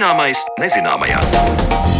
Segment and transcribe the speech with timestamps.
[0.00, 1.99] Zināmais nezināmajā.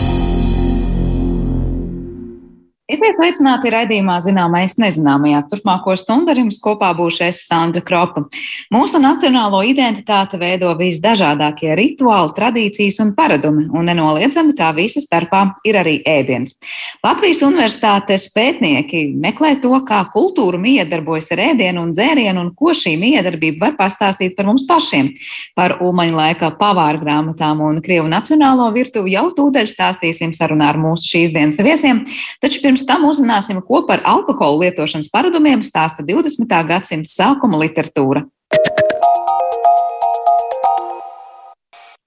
[3.01, 5.39] Esiet sveicināti raidījumā Zināmais nezināmajā.
[5.49, 8.27] Turpmāko stundu ar jums kopā būšu es Sandra Kropa.
[8.69, 15.79] Mūsu nacionālo identitāti veido visdažādākie rituāli, tradīcijas un paradumi, un nenoliedzami tā visa starpā ir
[15.81, 16.53] arī ēdiens.
[17.01, 22.99] Latvijas universitātes pētnieki meklē to, kā kultūra miedarbojas ar ēdienu un dzērienu, un ko šī
[23.01, 25.09] miedarbība var pastāstīt par mums pašiem.
[25.57, 31.15] Par Ulmaņa laika pavāru grāmatām un Krievu nacionālo virtuvi jau tūdaļ stāstīsim sarunā ar mūsu
[31.15, 32.05] šīs dienas viesiem.
[32.45, 36.51] Taču pirms tam uzzināsim, ko par alkohola lietošanas paradumiem stāsta 20.
[36.67, 38.25] gadsimta sākuma literatūra.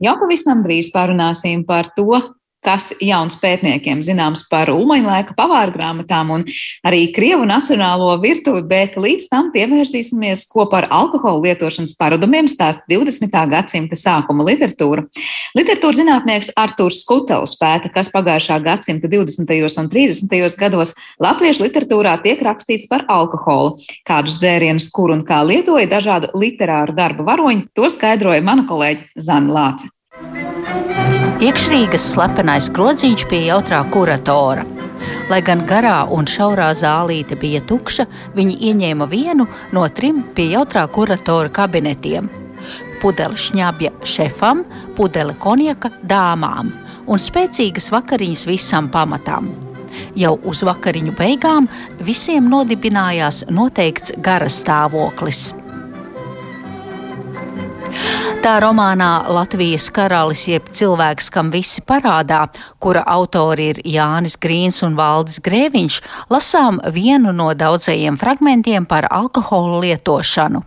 [0.03, 2.19] Jau pavisam drīz pārunāsim par to,
[2.63, 6.45] kas jauns pētniekiem zināms par Ulmaņa laika pavāru grāmatām un
[6.87, 13.29] arī Krievu nacionālo virtuvi, bet līdz tam pievērsīsimies, ko par alkohola lietošanas paradumiem stāsta 20.
[13.51, 15.05] gadsimta sākuma literatūra.
[15.57, 19.55] Literatūra zinātnieks Artūrs Skutels pēta, kas pagājušā gadsimta 20.
[19.83, 20.59] un 30.
[20.59, 26.95] gados latviešu literatūrā tiek rakstīts par alkoholu, kādus dzērienus, kur un kā lietoja dažādu literāru
[26.97, 29.93] darbu varoņi, to skaidroja mana kolēģe Zana Lāce.
[31.43, 34.63] Iekšrīgas slepenais grodziņš pie jautrā kuratora.
[35.31, 38.05] Lai gan garā un šaurā zālīte bija tukša,
[38.37, 42.29] viņi ieņēma vienu no trim pie jautrā kuratora kabinetiem.
[43.01, 44.63] Pudeli šņabja šefam,
[44.95, 46.71] pudeli konjaka dāmām
[47.07, 49.51] un spēcīgas vakariņas visam pamatām.
[50.15, 51.67] Jau uz vakariņu beigām
[51.99, 55.51] visiem nodibinājās noteikts garastāvoklis.
[58.43, 62.41] Tā romānā Latvijas karalis, jeb cilvēks, kam visi parādā,
[62.83, 66.01] kura autori ir Jānis Grīns un Valdis Grēviņš,
[66.33, 70.63] lasām vienu no daudzajiem fragmentiem par alkoholu lietošanu.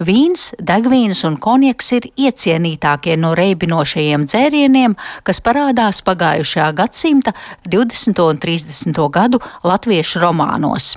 [0.00, 4.96] Vīns, degvīns un konjaks ir iecienītākie no reibinošajiem dzērieniem,
[5.26, 7.34] kas parādās pagājušā gadsimta
[7.68, 8.24] 20.
[8.28, 9.06] un 30.
[9.12, 10.94] gadu latviešu romānos.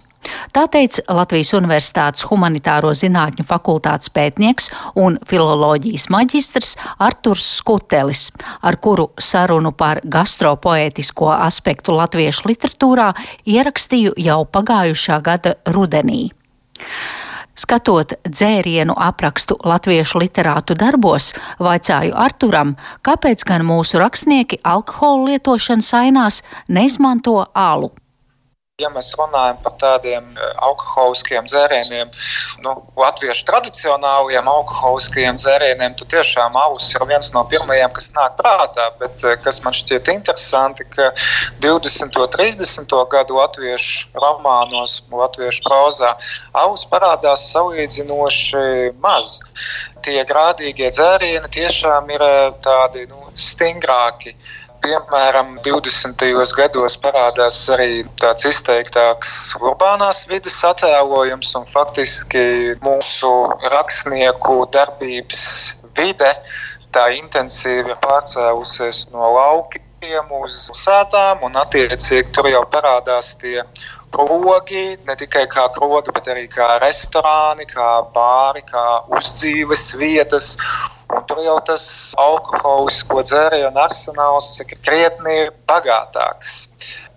[0.53, 4.69] Tā teica Latvijas Universitātes Humanitāro zinātņu fakultātes pētnieks
[4.99, 8.29] un filoloģijas maģistrs Arturs Skutelis,
[8.61, 13.11] ar kuru sarunu par gastropoētisko aspektu latviešu literatūrā
[13.45, 16.29] ierakstīju jau pagājušā gada rudenī.
[17.53, 21.29] Skatot dzērienu aprakstu latviešu literātu darbos,
[21.61, 22.73] vaicāju Arturam,
[23.05, 27.91] kāpēc gan mūsu rakstnieki alkohola lietošanas ainās neizmanto alu.
[28.83, 32.11] Ja mēs runājam par tādiem eh, alkoholiskiem dzērieniem,
[32.65, 38.89] nu, latviešu tradicionāliem alkoholiskiem dzērieniem, tad tiešām alus ir viens no pirmajiem, kas nāk prātā.
[38.99, 41.11] Bet eh, kas man šķiet interesanti, ka
[41.63, 42.19] 20.
[42.19, 42.97] un 30.
[43.13, 46.13] gadu latviešu romānos, latviešu prozā,
[46.63, 49.39] alus parādās salīdzinoši maz.
[50.03, 54.35] Tie grādīgie dzērieni tiešām ir eh, tādi nu, stingrāki
[54.83, 56.25] piemēram, 20.
[56.57, 63.31] gados parādās arī tāds izteiktāks urbānās vidas attēlojums, un faktiski mūsu
[63.73, 65.45] rakstnieku darbības
[65.97, 66.33] vide
[66.93, 73.63] tā intensīvi pārcēlusies no laukiem uz pilsētām, un attiecīgi tur jau parādās tie
[74.13, 78.85] krogi, ne tikai kā krogi, bet arī kā restorāni, kā bāri, kā
[79.17, 80.53] uzdzīves vietas.
[81.13, 81.85] Un tur jau tas
[82.17, 85.37] alkoholisko dzērienu arsenāls ir krietni
[85.69, 86.55] bagātāks.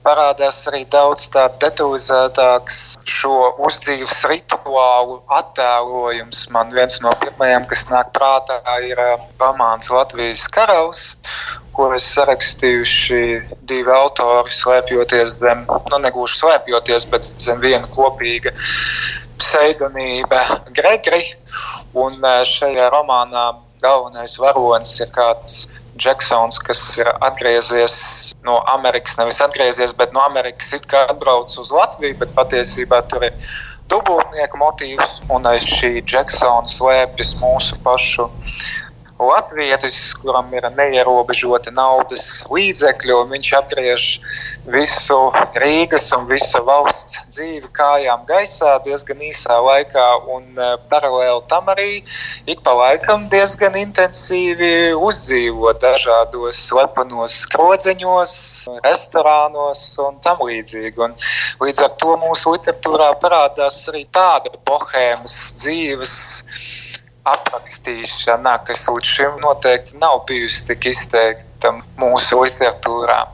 [0.06, 2.76] Parādās arī daudz tāds detalizētāks
[3.10, 6.44] šo uzdzīves rituālu attēlojums.
[6.54, 11.02] Man viens no pirmajiem, kas nāk prātā, ir um, romāns Latvijas karalis,
[11.74, 13.20] ko ir sarakstījuši
[13.66, 18.54] divi autori, slēpjoties zem, nu, negluži slēpjoties, bet zem viena kopīga
[19.42, 20.44] pseidonība
[20.78, 21.24] Gregri.
[21.98, 23.48] Un uh, šajā romānā
[23.82, 25.64] galvenais varonis ir kāds
[25.96, 27.96] Džeksons, kas ir atgriezies
[28.46, 33.26] no Amerikas, nevis atgriezies, bet no Amerikas it kā atbraucis uz Latviju, bet patiesībā tur
[33.28, 33.34] ir
[33.90, 38.28] dubultnieka motīvs un aiz šī Džeksona slēpjas mūsu pašu
[39.18, 44.06] latvietis, kuram ir neierobežoti naudas līdzekļi, un viņš apgriež
[44.68, 45.18] visu
[45.56, 51.90] Rīgas un visu valsts dzīvi kājām gaisā diezgan īsā laikā, un e, paralēli tam arī
[52.50, 58.34] ik pa laikam diezgan intensīvi uzdzīvo dažādos slepenos skrodzeņos,
[58.84, 60.98] restorānos un tam līdzīgi.
[61.06, 61.16] Un
[61.62, 66.18] līdz ar to mūsu literatūrā parādās arī tāda bohēmas dzīves
[67.32, 73.24] aprakstīšana, kas līdz šim noteikti nav bijusi tik izteikta mūsu literatūrā.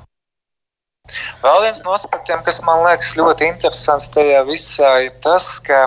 [1.42, 5.80] Vēl viens no aspektiem, kas man liekas ļoti interesants tajā visā, ir tas, ka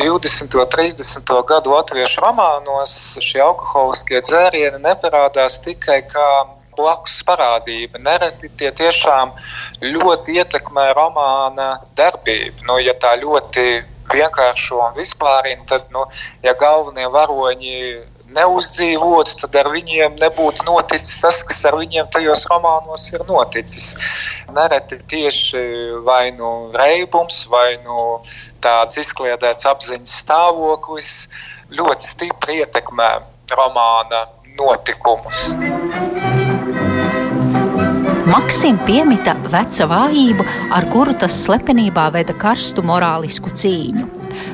[0.00, 0.56] 20.
[0.58, 1.30] un 30.
[1.52, 6.26] gadu latviešu romānos šie alkoholiskie dzērieni neparādās tikai kā
[6.76, 8.02] blakus parādība.
[8.02, 9.32] Nereti tie tiešām
[9.84, 11.70] ļoti ietekmē romāna
[12.00, 12.66] darbību.
[12.66, 13.66] Nu, ja tā ļoti
[14.14, 16.06] vienkāršo un vispārīgi, tad, nu,
[16.46, 17.76] ja galvenie varoņi
[18.36, 23.92] neuzdzīvotu, tad ar viņiem nebūtu noticis tas, kas ar viņiem tajos romānos ir noticis.
[24.54, 25.62] Nereti tieši
[26.06, 28.20] vai nu reibums, vai nu
[28.64, 31.14] tāds izkliedēts apziņas stāvoklis
[31.74, 33.12] ļoti stipri ietekmē
[33.56, 34.26] romāna
[34.58, 35.50] notikumus.
[38.30, 40.44] Maksim piemita veca vājību,
[40.76, 44.04] ar kuru tas slepenībā veda karstu morālisku cīņu.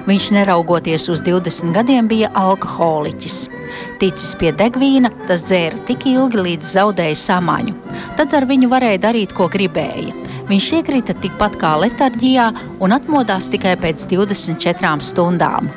[0.09, 3.37] Viņš, neraugoties uz 20 gadiem, bija alkoholiķis.
[4.01, 7.77] Ticis pie degvīna, tas dzēra tik ilgi, līdz zaudēja samaņu.
[8.17, 10.15] Tad ar viņu varēja darīt, ko gribēja.
[10.49, 15.69] Viņš iekrita tikpat kā letarģijā un atmodās tikai pēc 24 stundām.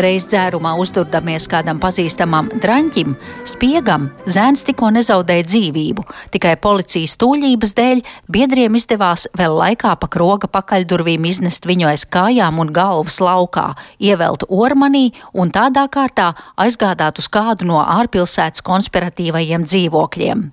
[0.00, 3.14] Reiz dzērumā uzdurdamies kādam pazīstamam draņķim,
[3.48, 6.06] spiegam, zēns tikko nezaudēja dzīvību.
[6.34, 8.02] Tikai policijas tūlības dēļ
[8.32, 14.46] biedriem izdevās vēl laikā pa kroga pakaļdurvīm iznest viņu aiz kājām un galvas laukā, ievelt
[14.48, 20.50] ormanī un tādā kārtā aizgādāt uz kādu no ārpilsētas konspiratīvajiem dzīvokļiem.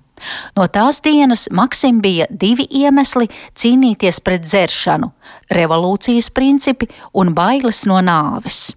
[0.56, 3.28] No tās dienas Maksim bija divi iemesli
[3.58, 5.10] cīnīties pret dzeršanu-
[5.58, 8.74] revolūcijas principi un bailes no nāves.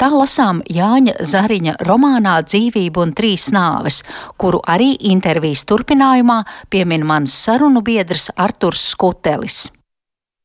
[0.00, 4.02] Tā lasām Jāņa Zariņa romānā Dzīvība un trīs nāves,
[4.40, 9.66] kuru arī intervijas turpinājumā piemin mans sarunu biedrs Arturs Skutelis.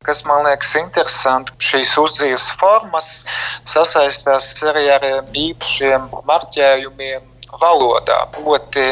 [0.01, 3.10] Kas man liekas interesanti, šīs uzdzīves formas
[3.69, 5.04] sasaistās arī ar
[5.38, 7.27] īpašiem marķējumiem
[7.62, 8.24] valodā.
[8.34, 8.88] Proti,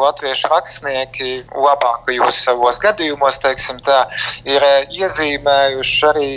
[0.00, 4.04] latviešu rakstnieki labākajos savos gadījumos, teiksim tā,
[4.48, 6.30] ir eh, iezīmējuši arī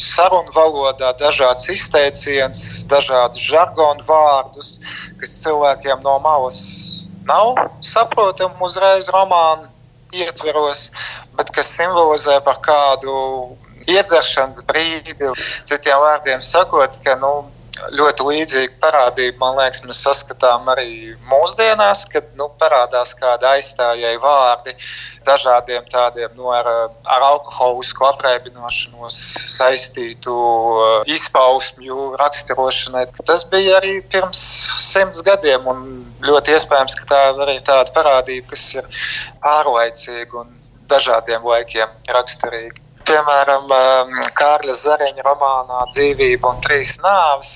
[0.00, 4.78] sarunu valodā dažādas izteicienas, dažādus žargonu vārdus,
[5.20, 6.60] kas cilvēkiem no malas
[7.24, 9.70] nav saprotami uzreiz romānu
[10.14, 10.90] ietveros,
[11.36, 13.14] bet kas simbolizē par kādu
[13.90, 15.32] iedzeršanas brīdi.
[15.68, 17.32] Citiem vārdiem sakot, ka nu,
[17.94, 24.74] ļoti līdzīga parādība, man liekas, mēs saskatām arī mūsdienās, kad nu, parādās kādi aizstājēji vārdi
[25.26, 26.68] dažādiem tādiem nu, ar,
[27.16, 33.06] ar alkoholisku apreibināšanos saistītu uh, izpausmju raksturošanai.
[33.24, 34.44] Tas bija arī pirms
[34.84, 39.02] simts gadiem, un ļoti iespējams, ka tā ir arī tāda parādība, kas ir
[39.44, 40.54] pārlaicīga un
[40.90, 42.83] dažādiem laikiem raksturīga.
[43.04, 47.50] Piemēram, um, Kārļa Zariņa romānā Dzīvība un trīs nāves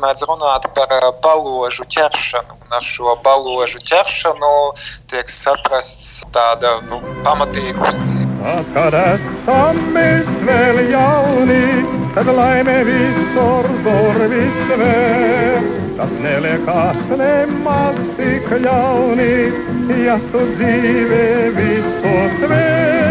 [0.00, 2.56] mēdz runāt par uh, baložu ķeršanu.
[2.64, 4.52] Un ar šo baložu ķeršanu
[5.12, 8.56] tiek saprasts tāda nu, pamatīga uzcība.
[8.72, 9.82] Kad esam
[10.48, 11.60] vēl jauni,
[12.16, 15.70] tad laime visur durvis vēr.
[15.98, 19.32] Tas neliekas nemaz tik ļauni,
[20.06, 21.24] ja tu dzīvē
[21.60, 23.04] visu svēr.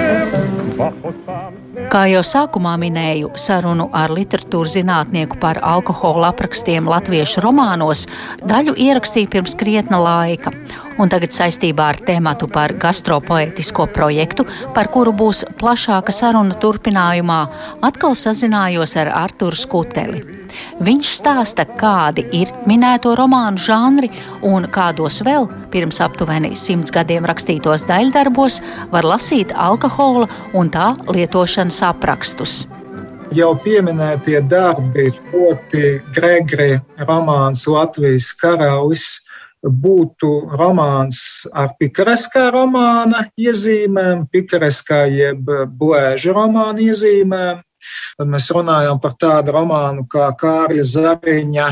[1.91, 8.05] Kā jau sākumā minēju, sarunu ar literatūras zinātnieku par alkohola aprakstiem latviešu romānos
[8.45, 10.53] daļu ierakstīju pirms krietna laika,
[11.01, 14.45] un tagad saistībā ar tēmatu par gastropoētisko projektu,
[14.75, 17.41] par kuru būs plašāka saruna turpinājumā,
[17.89, 20.23] atkal sazinājos ar Arturu Skuteli.
[20.83, 24.11] Viņš stāsta, kādi ir minēto romānu žanri
[24.45, 28.59] un kādos vēl pirms aptuveni simts gadiem rakstītos daļdarbos
[28.93, 32.61] var lasīt alkohola un tā lietošanas aprakstus
[33.33, 39.05] jau pieminētie darbi, proti, Gregri romāns Latvijas karalis,
[39.63, 45.49] būtu romāns ar pikareskā romāna iezīmēm, pikareskā jeb
[45.79, 47.63] blēža romāna iezīmēm.
[48.17, 51.69] Tad mēs runājam par tādu romānu kā Kārļa Zariņa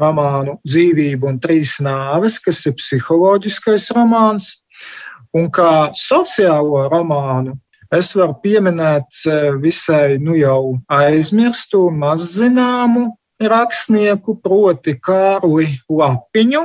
[0.00, 4.52] romānu Dzīvība un trīs nāves, kas ir psiholoģiskais romāns,
[5.36, 7.58] un kā sociālo romānu
[7.94, 13.08] es varu pieminēt e, visai nu jau aizmirstu, mazzināmu
[13.40, 16.64] rakstnieku, proti Kārli Lapiņu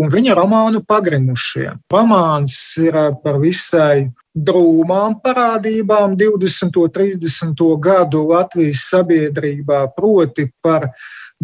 [0.00, 1.70] un viņa romānu Pagrimušie.
[1.92, 6.80] Romāns ir par visai drūmām parādībām 20.
[6.82, 7.66] un 30.
[7.82, 10.90] gadu Latvijas sabiedrībā, proti par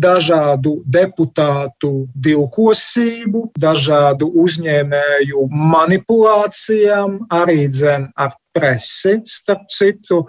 [0.00, 10.24] dažādu deputātu divkosību, dažādu uzņēmēju manipulācijām, arī dzen ar presi, starp citu.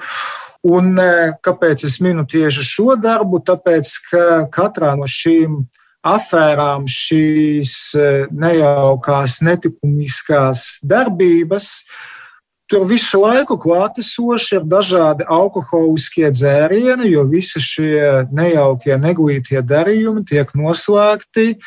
[0.68, 3.42] Un e, kāpēc es minu tieši šo darbu?
[3.46, 5.64] Tāpēc, ka katrā no šīm
[6.06, 11.74] afērām, šīs e, nejaukās, netikumiskās darbības,
[12.72, 20.54] Tur visu laiku klātesoši ir dažādi alkoholiskie dzērieni, jo visi šie nejaukie, neglītie darījumi tiek
[20.56, 21.58] noslēgti e,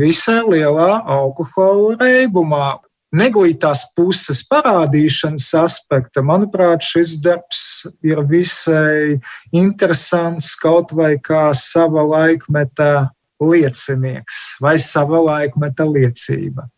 [0.00, 2.70] visai lielā alkohola reibumā.
[3.14, 9.20] Neglītās puses parādīšanas aspekta, manuprāt, šis darbs ir visai
[9.54, 16.68] interesants kaut vai kā sava laikmeta liecinieks vai sava laikmeta liecība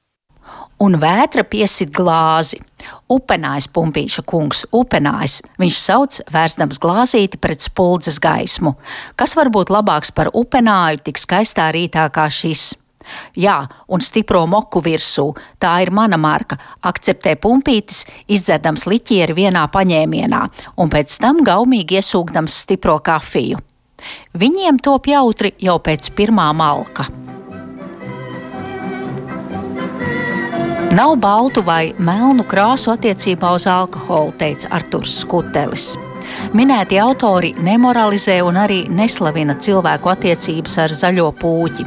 [0.82, 2.60] un vētra piesit glāzi.
[3.10, 8.76] Upenājs pumpīša kungs, upenājs, viņš sauc vērstams glāzīti pret spuldzes gaismu.
[9.18, 12.74] Kas var būt labāks par upenāju tik skaistā rītā kā šis?
[13.36, 13.58] Jā,
[13.88, 15.28] un stipro moku virsū,
[15.62, 20.42] tā ir mana marka, akceptē pumpītis, izdzerdams liķieri vienā paņēmienā,
[20.80, 23.62] un pēc tam gaumīgi iesūgdams stipro kafiju.
[24.36, 27.08] Viņiem top jautri jau pēc pirmā malka.
[30.96, 35.96] Nav baltu vai melnu krāsu attiecībā uz alkoholu, teica Arturs Skutelis.
[36.56, 41.86] Minētie autori nemoralizē un arī neslavina cilvēku attiecības ar zaļo pūķi.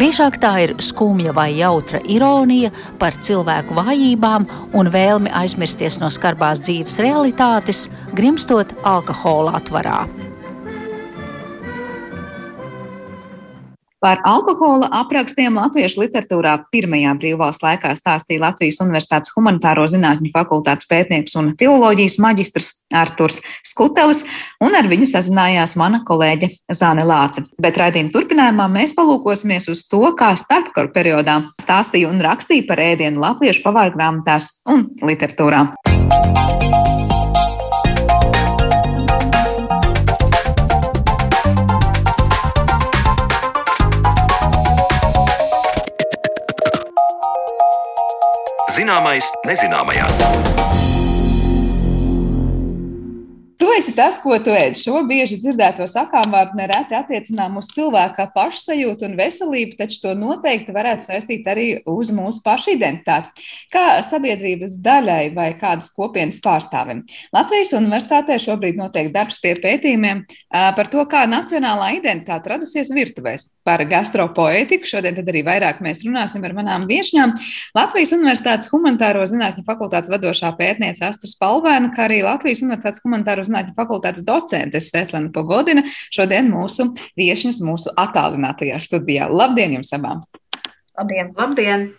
[0.00, 6.62] Biežāk tā ir skumja vai jautra ironija par cilvēku vājībām un vēlmi aizmirsties no skarbās
[6.64, 10.27] dzīves realitātes, grimstot alkohola atvarā.
[13.98, 21.34] Par alkohola aprakstiem latviešu literatūrā pirmajā brīvvalsts laikā stāstīja Latvijas Universitātes humanitāro zinātņu fakultātes pētnieks
[21.40, 24.22] un filoloģijas maģistrs Arturs Skutelis,
[24.62, 27.42] un ar viņu sazinājās mana kolēģe Zāne Lāce.
[27.58, 33.18] Bet raidījuma turpinājumā mēs palūkosimies uz to, kā starpkaru periodā stāstīja un rakstīja par ēdienu
[33.26, 35.66] latviešu pavārgrāmatās un literatūrā.
[48.78, 50.04] Zināmais nezināmajā.
[53.58, 54.76] Tu esi tas, ko tu ēd.
[54.78, 60.70] Šo bieži dzirdēto sakām vārdu nereti attiecinām uz cilvēka pašsajūtu un veselību, taču to noteikti
[60.76, 63.34] varētu saistīt arī uz mūsu pašu identitāti.
[63.74, 67.02] Kā sabiedrības daļai vai kādas kopienas pārstāvim.
[67.34, 70.22] Latvijas universitātē šobrīd notiek darbs pie pētījumiem
[70.54, 73.50] par to, kā nacionālā identitāte radusies virtuvēs.
[73.68, 77.34] Par gastropoētiku šodien arī vairāk mēs runāsim ar manām viesņām.
[77.76, 83.76] Latvijas Universitātes humanitāro zinātņu fakultātes vadošā pētniece Astra Spalvēna, kā arī Latvijas Universitātes humanitāro zinātņu
[83.76, 85.84] fakultātes docente Svetlana Pogodina.
[86.14, 89.28] Šodien mūsu viešņas mūsu attālinātajā studijā.
[89.28, 90.24] Labdien jums abām!
[90.96, 91.34] Labdien!
[91.36, 91.90] Labdien.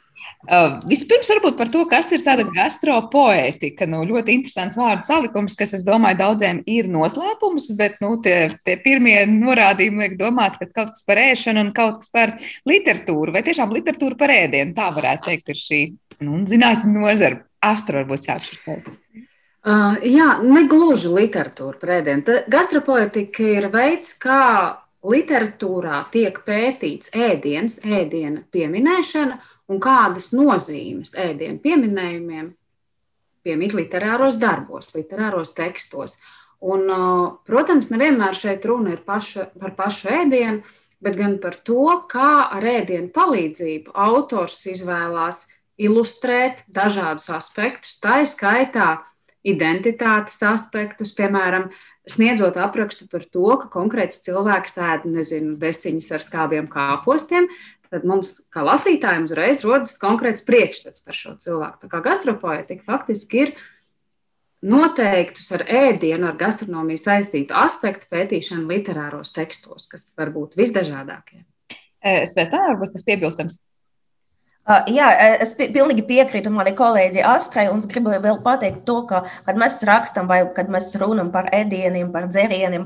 [0.47, 3.83] Uh, vispirms, varbūt par to, kas ir tāda gastropoētika.
[3.89, 8.77] Nu, ļoti interesants vārdu salikums, kas, es domāju, daudziem ir noslēpums, bet nu, tie, tie
[8.79, 12.37] pirmie norādījumi liek domāt, ka kaut kas par ēšanu un kaut kas par
[12.69, 15.81] literatūru, vai tiešām literatūra par ēdienu, tā varētu teikt, ir šī
[16.23, 17.43] nu, zinātņu nozara.
[17.59, 18.77] Astra varbūt sākšu.
[18.79, 22.39] Uh, jā, negluži literatūra par ēdienu.
[22.47, 24.43] Gastropoētika ir veids, kā
[25.03, 32.51] literatūrā tiek pētīts ēdiens, ēdiena pieminēšana un kādas nozīmes ēdienu pieminējumiem
[33.45, 36.17] piemīt literāros darbos, literāros tekstos.
[36.59, 36.89] Un,
[37.47, 40.63] protams, nevienmēr šeit runa ir paša, par pašu ēdienu,
[40.99, 45.45] bet gan par to, kā ar ēdienu palīdzību autors izvēlās
[45.79, 48.89] ilustrēt dažādus aspektus, tā ir skaitā
[49.47, 51.69] identitātes aspektus, piemēram,
[52.09, 57.47] sniedzot aprakstu par to, ka konkrēts cilvēks ēd, nezinu, desiņas ar skābiem kāpostiem,
[57.93, 61.81] tad mums, kā lasītājiem, uzreiz rodas konkrēts priekšstats par šo cilvēku.
[61.83, 63.53] Tā kā gastropoētika faktiski ir
[64.65, 71.45] noteiktus ar ēdienu, ar gastronomiju saistītu aspektu pētīšana literāros tekstos, kas var būt visdažādākie.
[71.99, 73.59] Svetā, varbūt tas piebilstams.
[74.69, 75.07] Uh, jā,
[75.41, 79.79] es pilnīgi piekrītu manai kolēģei Astrai, un es gribu vēl pateikt to, ka, kad mēs
[79.87, 82.85] rakstam vai kad mēs runājam par ēdieniem, par dzērieniem,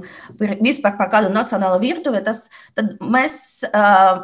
[0.63, 2.45] vispār par kādu nacionālu virtuvi, tas,
[2.77, 3.35] tad mēs
[3.67, 4.23] uh,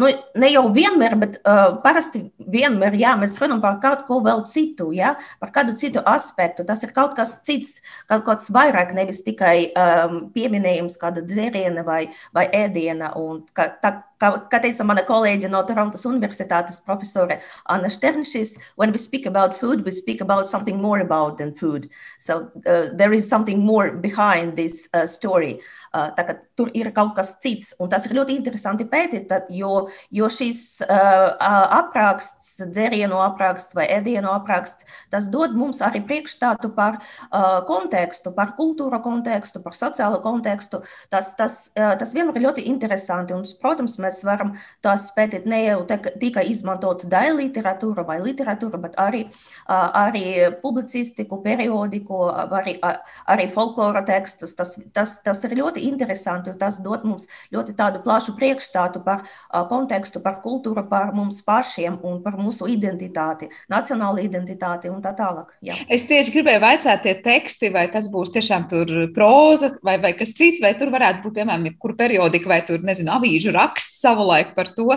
[0.00, 0.10] nu,
[0.40, 4.90] ne jau vienmēr, bet uh, parasti vienmēr, jā, mēs runājam par kaut ko vēl citu,
[4.96, 6.66] jā, par kādu citu aspektu.
[6.66, 7.78] Tas ir kaut kas cits,
[8.10, 12.02] kaut kas vairāk, nevis tikai um, pieminējums kāda dzēriena vai,
[12.34, 13.14] vai ēdiena.
[13.20, 18.92] Un, ka, tā, kā, kā teica mana kolēģe no Torontas Universitātes profesore Anna Sternšis, when
[18.92, 21.88] we speak about food, we speak about something more about than food.
[22.18, 25.60] So uh, there is something more behind this uh, story.
[25.92, 29.86] Uh, tā, tur ir kaut kas cits, un tas ir ļoti interesanti pētīt, tad, jo,
[30.14, 31.34] jo šis uh,
[31.80, 38.54] apraksts, dzērienu apraksts vai ēdienu apraksts, tas dod mums arī priekšstātu par uh, kontekstu, par
[38.58, 40.82] kultūra kontekstu, par sociālo kontekstu.
[41.12, 44.54] Tas, tas, uh, tas vienmēr ir ļoti interesanti, un, protams, mēs mēs varam
[44.84, 45.82] tās pētīt ne jau
[46.20, 49.24] tikai izmantot daļu literatūru vai literatūru, bet arī,
[49.68, 52.78] arī publicistiku, periodiku, arī,
[53.26, 54.54] arī folklora tekstus.
[54.54, 59.24] Tas, tas, tas ir ļoti interesanti, tas dod mums ļoti tādu plašu priekšstātu par
[59.70, 65.54] kontekstu, par kultūru, par mums pašiem un par mūsu identitāti, nacionālu identitāti un tā tālāk.
[65.64, 65.78] Jā.
[65.88, 70.34] Es tieši gribēju vaicāt tie teksti, vai tas būs tiešām tur proza vai, vai kas
[70.36, 74.70] cits, vai tur varētu būt, piemēram, jebkura periodika vai tur, nezinu, avīžu raksts savulaik par
[74.74, 74.90] to.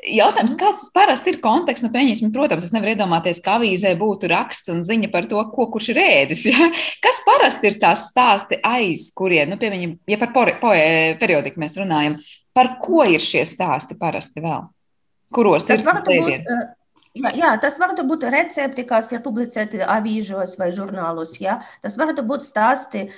[0.00, 1.84] Jautājums, kāds tas parasti ir konteksts?
[1.84, 5.68] Nu, pieņemsim, protams, es nevaru iedomāties, ka avīzē būtu raksts un ziņa par to, ko
[5.74, 6.46] kurš ir ēdis.
[6.48, 6.70] Ja?
[7.04, 10.32] Kas parasti ir tās stāsti aiz kuriem, nu, piemēram, ja par
[11.20, 12.16] periodiku mēs runājam,
[12.56, 14.70] par ko ir šie stāsti parasti vēl?
[15.30, 16.48] Kuros tas var būt?
[17.10, 21.32] Jā, jā, tas var būt recepti, kas ir publicēti avīžos vai žurnālos.
[21.42, 21.56] Jā.
[21.82, 23.08] Tas var būt stāsti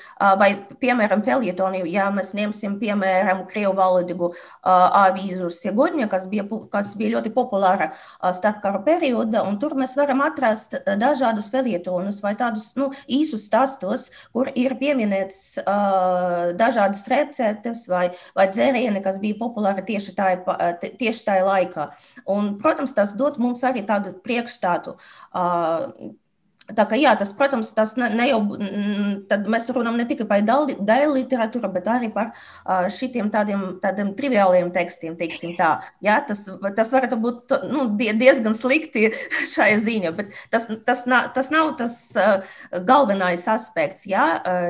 [0.40, 4.30] vai, piemēram, felietoni, ja mēs ņemsim, piemēram, krievu valodīgu
[4.64, 7.90] avīžu Segodņa, kas bija, kas bija ļoti populāra
[8.32, 14.48] starpkara perioda, un tur mēs varam atrast dažādus felietonus vai tādus nu, īsus stāstos, kur
[14.56, 15.58] ir pieminēts
[16.56, 21.88] dažādas receptes vai, vai dzērieni, kas bija populāri tieši tajā, tieši tajā laikā.
[22.32, 24.96] Un, protams, tas dod mums arī arī tādu priekšstātu.
[26.62, 28.38] Tā kā, jā, tas, protams, tas ne, ne jau
[29.28, 32.30] tad mēs runājam ne tikai par daļu literatūru, bet arī par
[32.94, 35.72] šitiem tādiem, tādiem triviāliem tekstiem, teiksim tā.
[36.06, 36.44] Jā, tas,
[36.76, 39.08] tas varētu būt nu, diezgan slikti
[39.54, 41.02] šai ziņā, bet tas, tas,
[41.34, 41.96] tas nav tas
[42.86, 44.28] galvenais aspekts, jā,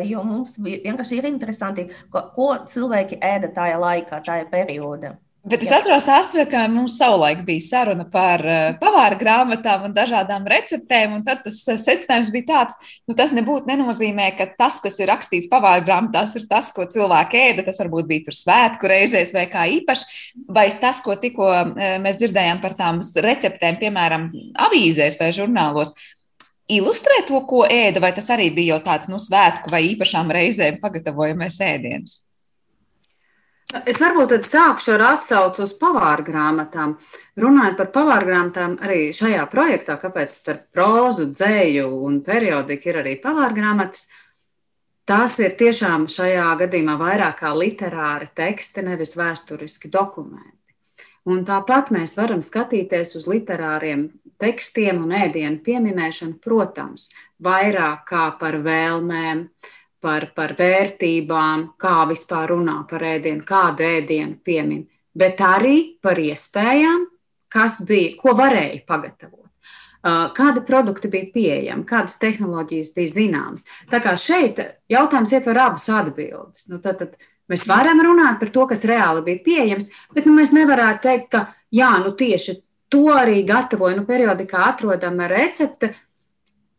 [0.09, 5.13] jo mums vienkārši ir interesanti, ko, ko cilvēki ēda tajā laikā, tajā periodā.
[5.43, 10.47] Bet es atceros, Astra, ka mums savulaik bija saruna par uh, pavāra grāmatām un dažādām
[10.47, 11.17] receptēm.
[11.27, 15.51] Tad tas uh, secinājums bija tāds, nu, tas nebūtu nenozīmē, ka tas, kas ir rakstīts
[15.51, 17.67] pavāra grāmatās, ir tas, ko cilvēki ēda.
[17.67, 20.23] Tas varbūt bija tur svētku reizēs vai kā īpaši.
[20.47, 24.31] Vai tas, ko tikko uh, mēs dzirdējām par tām receptēm, piemēram,
[24.71, 25.97] avīzēs vai žurnālos,
[26.71, 30.79] ilustrē to, ko ēda, vai tas arī bija jau tāds nu, svētku vai īpašām reizēm
[30.87, 32.21] pagatavojamais ēdiens?
[33.73, 36.97] Es varbūt sākšu ar atsaucu uz pavāra grāmatām.
[37.41, 43.15] Runājot par pavāra grāmatām, arī šajā projektā, kāpēc starp prózu, dzēju un periodiku ir arī
[43.23, 44.05] pavāra grāmatas,
[45.09, 50.59] tās ir tiešām šajā gadījumā vairāk kā literāri teksti, nevis vēsturiski dokumenti.
[51.25, 54.11] Un tāpat mēs varam skatīties uz literāriem
[54.43, 57.09] tekstiem un ēdienu pieminēšanu, protams,
[57.41, 64.41] vairāk kā par vēlmēm, uh, par, par vērtībām, kā vispār runā par ēdienu, kādu ēdienu
[64.45, 64.83] piemin,
[65.15, 67.07] bet arī par iespējām,
[67.53, 69.39] kas bija, ko varēja pagatavot.
[70.03, 73.67] Uh, kādi produkti bija pieejami, kādas tehnoloģijas bija zināmas.
[73.91, 74.59] Tā kā šeit
[74.91, 76.67] jautājums ietver abas atbildes.
[76.73, 77.15] Nu, tad, tad
[77.53, 81.45] mēs varam runāt par to, kas reāli bija pieejams, bet nu, mēs nevaram teikt, ka
[81.71, 82.57] jā, nu, tieši
[82.91, 84.01] to arī gatavoja.
[84.01, 85.93] Nu, periodikā atrodama recepte,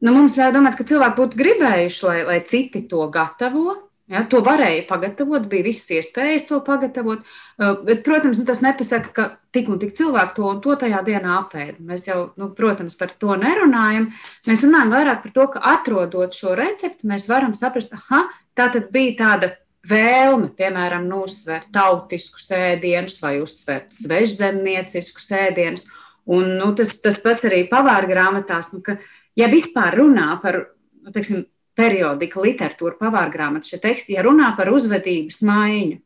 [0.03, 3.79] nu, mums ļauj domāt, ka cilvēki būtu gribējuši, lai, lai citi to gatavo.
[4.11, 7.21] Ja, to varēja pagatavot, bija visas iespējas to pagatavot.
[7.55, 10.99] Uh, bet, protams, nu, tas nepasaka, ka tik un tik cilvēki to un to tajā
[11.07, 11.77] dienā apēda.
[11.87, 14.09] Mēs jau, nu, protams, par to nerunājam.
[14.49, 18.25] Mēs runājam vairāk par to, ka atrodot šo recepti, mēs varam saprast, ka
[18.59, 19.53] tā tad bija tāda
[19.87, 25.87] vēlme, piemēram, nu, uzsvērt tautiskus ēdienus vai uzsvērt svežzemnieciskus ēdienus.
[26.27, 30.59] Un, nu, tas, tas pats arī pavāra grāmatās, nu, ka, uh, ja vispār runā par
[31.03, 31.45] nu, teiksim,
[31.77, 35.97] periodika, literatūra, pavārgrāmatu šie teksti, ja runā par uzvedības maiņu,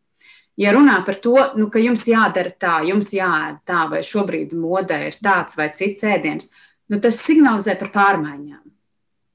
[0.64, 5.02] ja runā par to, nu, ka jums jādara tā, jums jāēd tā, vai šobrīd modē
[5.10, 6.50] ir tāds vai cits ēdiens,
[6.88, 8.64] nu, tas signalizē par pārmaiņām.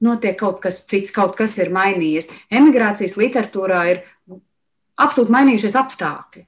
[0.03, 2.27] Notiek kaut kas cits, kaut kas ir mainījies.
[2.51, 4.01] Emigrācijas literatūrā ir
[4.99, 6.43] absolūti mainījušies apstākļi.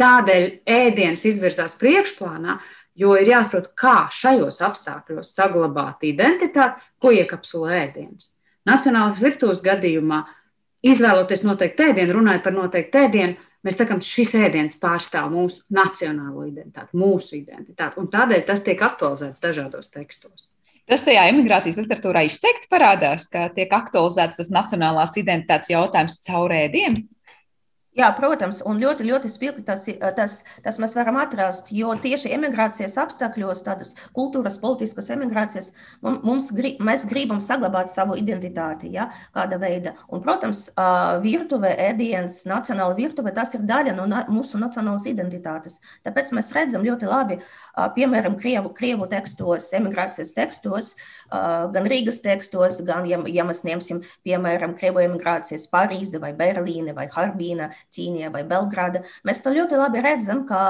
[0.00, 2.56] Tādēļ ēdiens izvirzās priekšplānā,
[2.94, 8.30] Jo ir jāsaprot, kā šajos apstākļos saglabāt identitāti, ko iekapsulē ēdiens.
[8.68, 10.22] Nacionālas virtuves gadījumā,
[10.86, 16.96] izvēloties noteiktu ēdienu, runājot par noteiktu ēdienu, mēs sakām, šis ēdiens pārstāv mūsu nacionālo identitāti,
[17.00, 17.98] mūsu identitāti.
[18.00, 20.48] Un tādēļ tas tiek aktualizēts dažādos tekstos.
[20.84, 27.06] Tas tajā imigrācijas literatūrā izteikti parādās, ka tiek aktualizēts tas nacionālās identitātes jautājums caur ēdienu.
[27.94, 29.84] Jā, protams, un ļoti, ļoti spilgti tas,
[30.16, 35.70] tas, tas mēs varam atrast, jo tieši emigrācijas apstākļos, tādas kultūras, politiskas emigrācijas,
[36.02, 36.48] mums,
[36.82, 39.92] mēs gribam saglabāt savu identitāti, ja, kāda veida.
[40.10, 40.64] Un, protams,
[41.22, 45.78] virtuve, ēdiens, nacionāla virtuve, tas ir daļa no mūsu nacionālas identitātes.
[46.02, 47.38] Tāpēc mēs redzam ļoti labi,
[47.94, 50.96] piemēram, Krievu, Krievu tekstos, emigrācijas tekstos,
[51.30, 57.06] gan Rīgas tekstos, gan, ja, ja mēs ņemsim, piemēram, Krievu emigrācijas Parīze vai Berlīne vai
[57.14, 60.62] Harbīna, Ķīnija vai Belgrāda, mēs to ļoti labi redzam, ka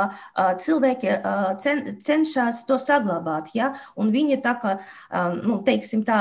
[0.61, 1.15] cilvēki
[1.63, 3.53] cen, cenšas to saglabāt.
[3.57, 3.73] Ja?
[4.01, 4.75] Un viņi tā kā,
[5.41, 6.19] nu, teiksim tā,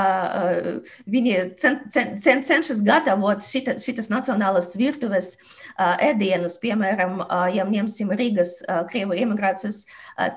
[1.10, 5.34] viņi cen, cen, cen, cenšas gatavot šita, šitas nacionālas virtuves
[5.78, 7.20] ēdienus, piemēram,
[7.54, 8.58] ja ņemsim Rīgas
[8.90, 9.84] Krievu emigrācijas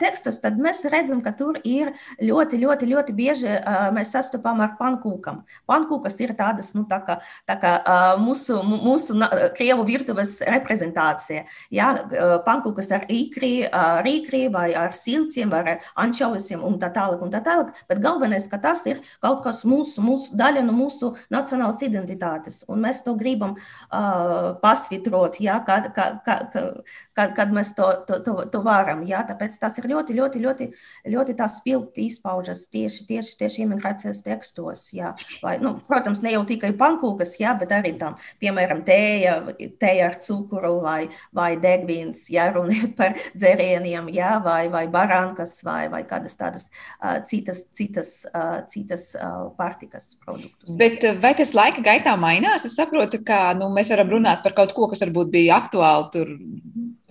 [0.02, 3.58] tekstus, tad mēs redzam, ka tur ir ļoti, ļoti, ļoti bieži
[3.96, 5.44] mēs sastopam ar pankūkam.
[5.70, 7.74] Pankūkas ir tādas, nu, tā kā, tā kā
[8.22, 9.18] mūsu, mūsu
[9.58, 11.46] Krievu virtuves reprezentācija.
[11.74, 11.92] Ja?
[12.46, 13.54] Pankūkas ar īkri,
[14.06, 18.60] rīkri vai ar siltiem, vai ančovasiem un tā tālāk un tā tālāk, bet galvenais, ka
[18.62, 23.56] tas ir kaut kas mūsu, mūsu daļa no mūsu nacionālas identitātes, un mēs to gribam
[23.58, 25.60] uh, pasvitrot, ja?
[25.68, 29.24] kad, kad, kad, kad, mēs to, to, to, to varam, ja?
[29.28, 30.70] tāpēc tas ir ļoti, ļoti, ļoti,
[31.14, 35.14] ļoti tā spilgti izpaužas tieši, tieši, tieši imigrācijas tekstos, ja?
[35.44, 37.56] vai, nu, protams, ne jau tikai pankūkas, ja?
[37.60, 39.40] bet arī tam, piemēram, tēja,
[39.82, 44.38] tēja ar cukuru vai, vai degvīns, ja runājot par dzērieniem, ja?
[44.44, 50.78] vai, vai barankas vai, vai kādas tādas uh, citas, citas, uh, citas uh, pārtikas produktus.
[50.80, 52.68] Bet vai tas laika gaitā mainās?
[52.68, 56.36] Es saprotu, ka nu, mēs varam runāt par kaut ko, kas varbūt bija aktuāli tur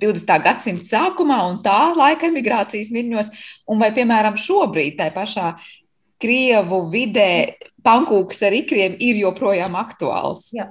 [0.03, 0.37] 20.
[0.45, 3.33] gadsimta sākumā un tā laika emigrācijas viļņos,
[3.73, 5.55] un vai, piemēram, šobrīd tai pašā
[6.23, 10.49] Krievu vidē pankūks ar ikriem ir joprojām aktuāls?
[10.57, 10.71] Jā.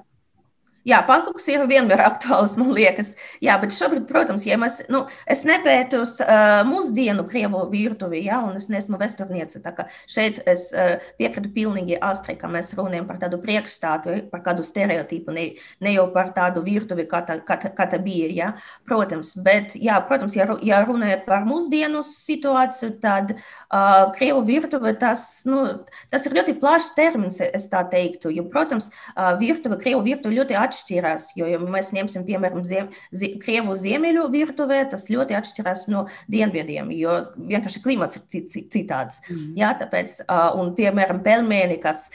[0.86, 3.15] Jā, pankūks ir vienmēr aktuāls, man liekas.
[3.41, 8.60] Jā, bet šobrīd, protams, ja mēs, nu, es nepētu uh, mūsdienu krievu virtuvi, jā, un
[8.60, 13.17] es neesmu vesturniece, tā ka šeit es uh, piekrītu pilnīgi Astrai, ka mēs runājam par
[13.24, 15.48] tādu priekšstātu, par kādu stereotipu, ne,
[15.82, 18.52] ne jau par tādu virtuvi, kā tā, kā tā, kā tā bija, jā,
[18.86, 19.34] protams.
[19.41, 25.65] Bet, jā, protams, ja, ja runājat par mūsdienu situāciju, tad uh, krievu virtuve, tas, nu,
[26.13, 30.54] tas ir ļoti plašs termins, es tā teiktu, jo, protams, uh, virtuve, krievu virtuve ļoti
[30.62, 31.32] atšķirīga atšķirās.
[31.40, 36.92] Jo, ja mēs ņemsim, piemēram, ziem, zi, Krievu ziemeļu virtuvē, tas ļoti atšķirās no dienvidiem,
[36.96, 39.22] jo vienkārši klimats ir citāds.
[39.30, 39.56] Mm.
[39.60, 40.18] Jā, tāpēc,
[40.60, 42.08] un, piemēram, pelmēni, kas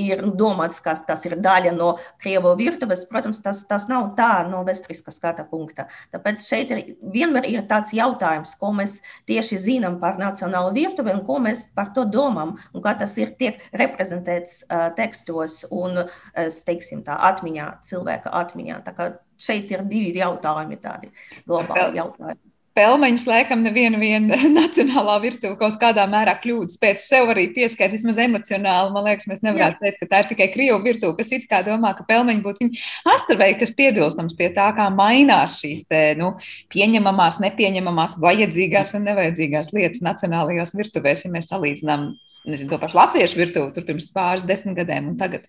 [0.00, 4.42] ir nu, domāts, ka tas ir daļa no Krievu virtuves, protams, tas, tas nav tā
[4.48, 5.88] no vēsturiskā skata punkta.
[6.14, 6.82] Tāpēc šeit ir,
[7.14, 8.98] vienmēr ir tāds jautājums, ko mēs
[9.30, 13.34] tieši zinām par nacionālo virtuvi un ko mēs par to domām, un kā tas ir
[13.38, 18.80] tiek reprezentēts uh, tekstos un, uh, teiksim, tā atmiņā cilvēka atmiņā.
[18.86, 21.12] Tā kā šeit ir divi jautājumi, tādi
[21.46, 22.40] globāli jautājumi.
[22.72, 23.98] Pelmeņus laikam neviena
[24.60, 28.94] nacionālā virtuve kaut kādā mērā kļūdas pēc sev arī pieskaita vismaz emocionāli.
[28.94, 31.92] Man liekas, mēs nevaram teikt, ka tā ir tikai krievu virtuve, kas it kā domā,
[31.98, 36.32] ka pelmeņi būtu viņa astarvei, kas piebilstams pie tā, kā mainās šīs te, nu,
[36.72, 42.08] pieņemamās, nepieņemamās, vajadzīgās un nevajadzīgās lietas nacionālajās virtuvēs, ja mēs salīdzinām,
[42.48, 45.44] nezinu, to pašu latviešu virtuvi tur pirms pāris desmit gadiem un tagad.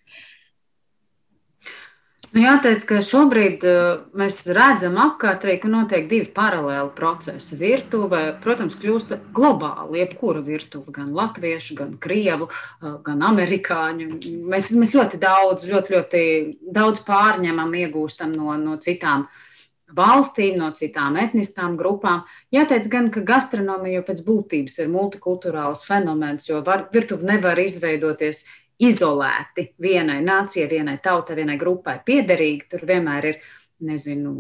[2.34, 3.82] Nu, jāteic, ka šobrīd uh,
[4.18, 7.54] mēs redzam apkārt arī, ka notiek divi paralēli procesi.
[7.60, 10.00] Virtuve, protams, kļūst globāli.
[10.02, 14.18] Jebkura virtuve, gan latviešu, gan krievu, uh, gan amerikāņu.
[14.50, 16.24] Mēs, mēs ļoti daudz, ļoti, ļoti
[16.74, 19.28] daudz pārņemam, iegūstam no, no citām
[19.94, 22.26] valstīm, no citām etniskām grupām.
[22.56, 28.42] Jāteic gan, ka gastronomija pēc būtības ir multikulturāls fenomens, jo var, virtuve nevar izveidoties
[28.88, 32.70] izolēti vienai nācijai, vienai tautai, vienai grupai piederīgi.
[32.72, 33.42] Tur vienmēr ir,
[33.84, 34.34] nezinu,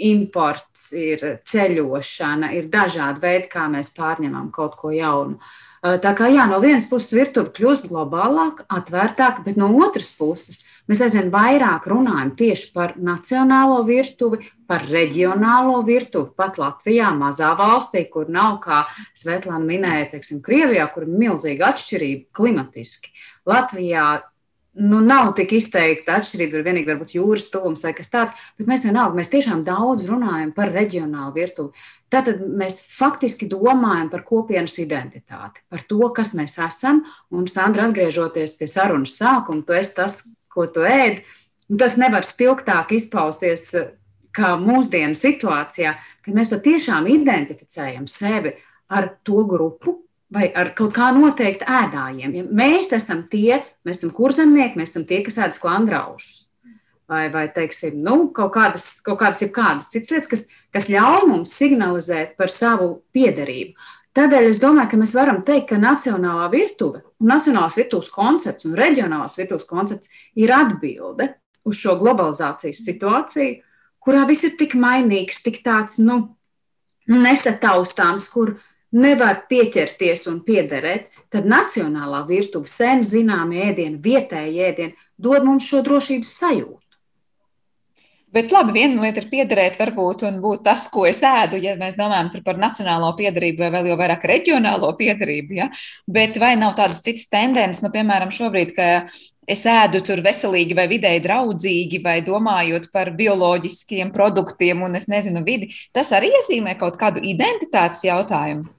[0.00, 5.40] imports, ir ceļošana, ir dažādi veidi, kā mēs pārņemam kaut ko jaunu.
[5.80, 10.60] Tā kā jā, no vienas puses virtuve kļūst globālāka, atvērtāka, bet no otras puses
[10.90, 16.34] mēs aizvien vairāk runājam tieši par nacionālo virtuvi, par reģionālo virtuvi.
[16.36, 18.82] Pat Latvijā, mazā valstī, kur nav, kā
[19.16, 23.16] Svetlana minēja, teiksim, Krievijā, kur ir milzīga atšķirība klimatiski.
[23.50, 24.06] Latvijā
[24.72, 28.84] nu, nav tik izteikta atšķirība, ir vienīgi varbūt jūras tuvums vai kas tāds, bet mēs
[28.86, 31.86] vienalga, mēs tiešām daudz runājam par reģionālu virtuvi.
[32.10, 37.04] Tātad mēs faktiski domājam par kopienas identitāti, par to, kas mēs esam.
[37.34, 41.22] Un, Sandra, atgriežoties pie sarunas sākuma, tu esi tas, ko tu ēd.
[41.78, 43.68] Tas nevar spilgtāk izpausties
[44.34, 48.54] kā mūsdienu situācijā, kad mēs patiešām identificējam sevi
[48.90, 50.00] ar to grupu,
[50.34, 52.36] vai ar kaut kā noteikti ēdājiem.
[52.38, 56.46] Ja mēs esam tie, mēs esam kurzemnieki, mēs esam tie, kas ēd sklandraušus.
[57.10, 61.56] Vai, vai teiksim, nu, kaut kādas, kaut kādas, kādas citas lietas, kas, kas ļauj mums
[61.58, 63.74] signalizēt par savu piederību.
[64.14, 69.34] Tādēļ es domāju, ka mēs varam teikt, ka nacionālā virtuve, nacionālās virtuves koncepts un reģionālās
[69.38, 71.32] virtuves koncepts ir atbilde
[71.66, 73.58] uz šo globalizācijas situāciju,
[74.02, 76.22] kurā viss ir tik mainīgs, tik tāds nu,
[77.10, 78.54] nesataustāms, kur
[78.92, 85.84] nevar pieķerties un piederēt, tad nacionālā virtuve, sen zināmie ēdieni, vietējie ēdieni dod mums šo
[85.86, 86.80] drošības sajūtu.
[88.30, 91.96] Bet labi, viena lieta ir piederēt, varbūt, un būt tas, ko es ēdu, ja mēs
[91.98, 95.56] domājam par nacionālo piedarību vai vēl jau vairāk reģionālo piedarību.
[95.58, 95.66] Ja?
[96.06, 98.86] Bet vai nav tādas citas tendences, nu, piemēram, šobrīd, ka
[99.50, 105.42] es ēdu tur veselīgi vai vidēji draudzīgi, vai domājot par bioloģiskiem produktiem un es nezinu
[105.46, 108.70] vidi, tas arī iezīmē kaut kādu identitātes jautājumu.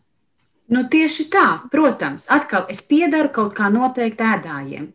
[0.72, 4.88] Nu, tieši tā, protams, atkal es piedaru kaut kā noteikti ēdājiem.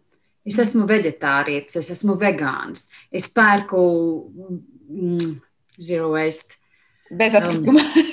[0.47, 3.81] Es esmu vegetārietis, es esmu vegāns, es pērku
[4.89, 5.33] mm,
[5.83, 6.57] zero waste.
[7.11, 7.83] Bezatkrituma.
[7.83, 8.13] Um,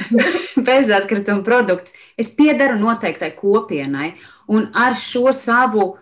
[0.70, 1.94] bezatkrituma produkts.
[2.18, 4.14] Es piedaru noteiktai kopienai,
[4.50, 5.92] un ar šo savu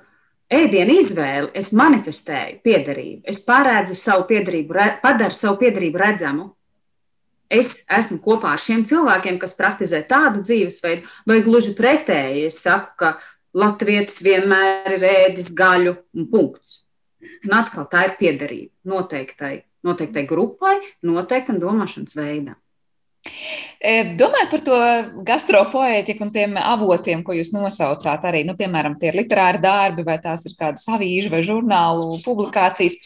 [0.48, 3.22] ēdienu izvēli es manifestēju piederību.
[3.28, 6.48] Es pārēdzu savu piederību, padaru savu piederību redzamu.
[7.48, 12.44] Es esmu kopā ar šiem cilvēkiem, kas praktizē tādu dzīvesveidu, vai gluži pretēji.
[12.50, 13.14] Es saku, ka
[13.56, 16.82] Latvijas vienmēr ir ēdis gaļu un punkts.
[17.48, 22.58] Un atkal tā ir piederība noteiktai, noteiktai grupai, noteiktam domāšanas veidam.
[23.78, 24.76] E, domājot par to
[25.26, 30.18] gastropoētiku un tiem avotiem, ko jūs nosaucāt, arī, nu, piemēram, tie ir literāri darbi, vai
[30.22, 32.98] tās ir kādas avīžu vai žurnālu publikācijas.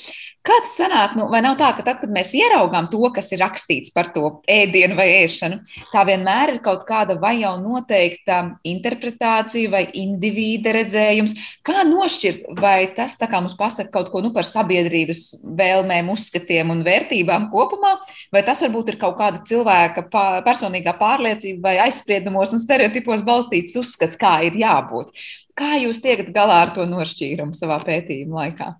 [0.42, 1.12] Kā tas sanāk?
[1.14, 4.24] Nu, vai nav tā, ka tad, kad mēs ieraugām to, kas ir rakstīts par to
[4.50, 5.61] ēdienu vai ēšanu,
[5.92, 11.37] tā vienmēr ir kaut kāda vai jau noteikta interpretācija vai indivīda redzējums?
[11.62, 17.46] Kā nošķirt, vai tas mums pasaka kaut ko nu, par sabiedrības vēlmēm, uzskatiem un vērtībām
[17.52, 17.92] kopumā,
[18.35, 20.09] vai tas varbūt ir kaut kāda cilvēka
[20.42, 25.14] personīgā pārliecība vai aizspriedumos un stereotipos balstīts uzskats, kā ir jābūt?
[25.55, 28.72] Kā jūs tiekat galā ar to nošķīrumu savā pētījuma laikā?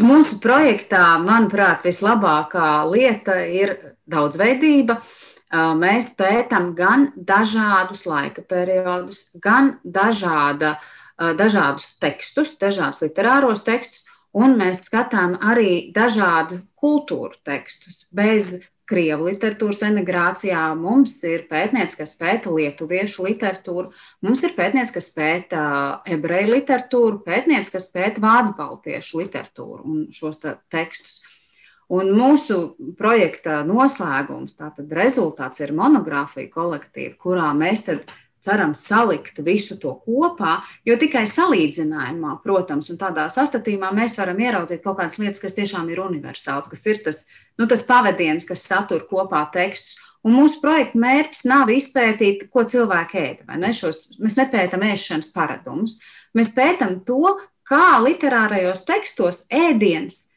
[0.00, 3.74] Mūsu projektā, manuprāt, vislabākā lieta ir
[4.08, 5.02] daudzveidība.
[5.76, 10.78] Mēs pētām gan dažādus laika periodus, gan dažāda,
[11.20, 19.84] dažādus tekstus, dažādus literāros tekstus, un mēs skatām arī dažādu kultūru tekstus bez Krievu literatūras
[19.86, 23.92] emigrācijā, mums ir pētnieks, kas pēta lietuviešu literatūru,
[24.26, 25.66] mums ir pētnieks, kas pēta
[26.10, 31.20] ebreju literatūru, pētnieks, kas pēta vācu baltiešu literatūru un šos tekstus.
[31.92, 32.58] Un mūsu
[32.98, 40.58] projekta noslēgums, tātad rezultāts ir monogrāfija kolektīva, kurā mēs tad ceram salikt visu to kopā,
[40.86, 45.90] jo tikai salīdzinājumā, protams, un tādā sastatījumā mēs varam ieraudzīt kaut kādas lietas, kas tiešām
[45.92, 47.22] ir universāls, kas ir tas,
[47.60, 50.00] nu, tas pavadiens, kas satur kopā tekstus.
[50.22, 53.56] Un mūsu projekta mērķis nav izpētīt, ko cilvēki ēda.
[53.58, 53.72] Ne?
[53.74, 55.96] Šos, mēs nepētām ēšanas paradumus.
[56.38, 57.34] Mēs pētām to,
[57.66, 60.28] kā literārajos tekstos ēdiens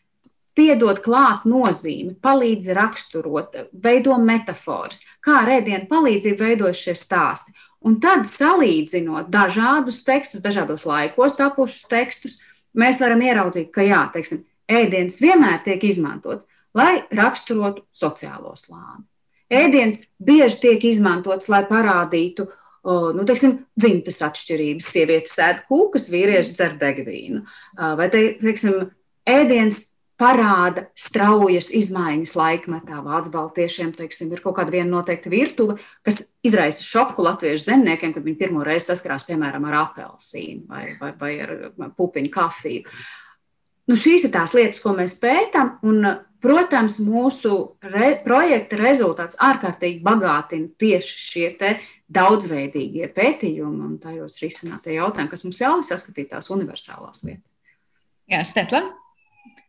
[0.55, 7.54] piedod klāt nozīmi, palīdz raksturot, veido metafāras, kā ar ēdienu palīdzību veidojas šie stāsti.
[7.85, 12.39] Un tad, salīdzinot dažādus tekstus, dažādos laikos tapušus tekstus,
[12.73, 19.05] mēs varam ieraudzīt, ka jā, teiksim, ēdiens vienmēr tiek izmantots, lai raksturotu sociālo slāni.
[19.53, 22.47] Ēdiens bieži tiek izmantots, lai parādītu
[22.85, 24.89] nu, teiksim, dzimtas atšķirības.
[24.93, 27.43] Sievietes ēd kūkas, vīrieši dzer degvīnu.
[27.77, 28.89] Vai te, teiksim,
[29.29, 29.85] ēdiens
[30.19, 33.01] parāda straujas izmaiņas laikmetā.
[33.03, 38.39] Vācu teiksim, ir kaut kāda viena noteikta virtuve, kas izraisa šoku latviešu zemniekiem, kad viņi
[38.39, 41.55] pirmo reizi saskarās piemēram ar apelsīnu vai, vai, vai ar
[41.97, 42.95] pupiņu kafiju.
[43.85, 46.07] Nu, šīs ir tās lietas, ko mēs pētām, un,
[46.41, 47.51] protams, mūsu
[47.85, 51.49] re, projekta rezultāts ārkārtīgi bagātina tieši šie
[52.15, 57.49] daudzveidīgie pētījumi un tajos risinātie jautājumi, kas mums ļauj saskatīt tās universālās lietas.
[58.29, 58.93] Jā, Svetlana.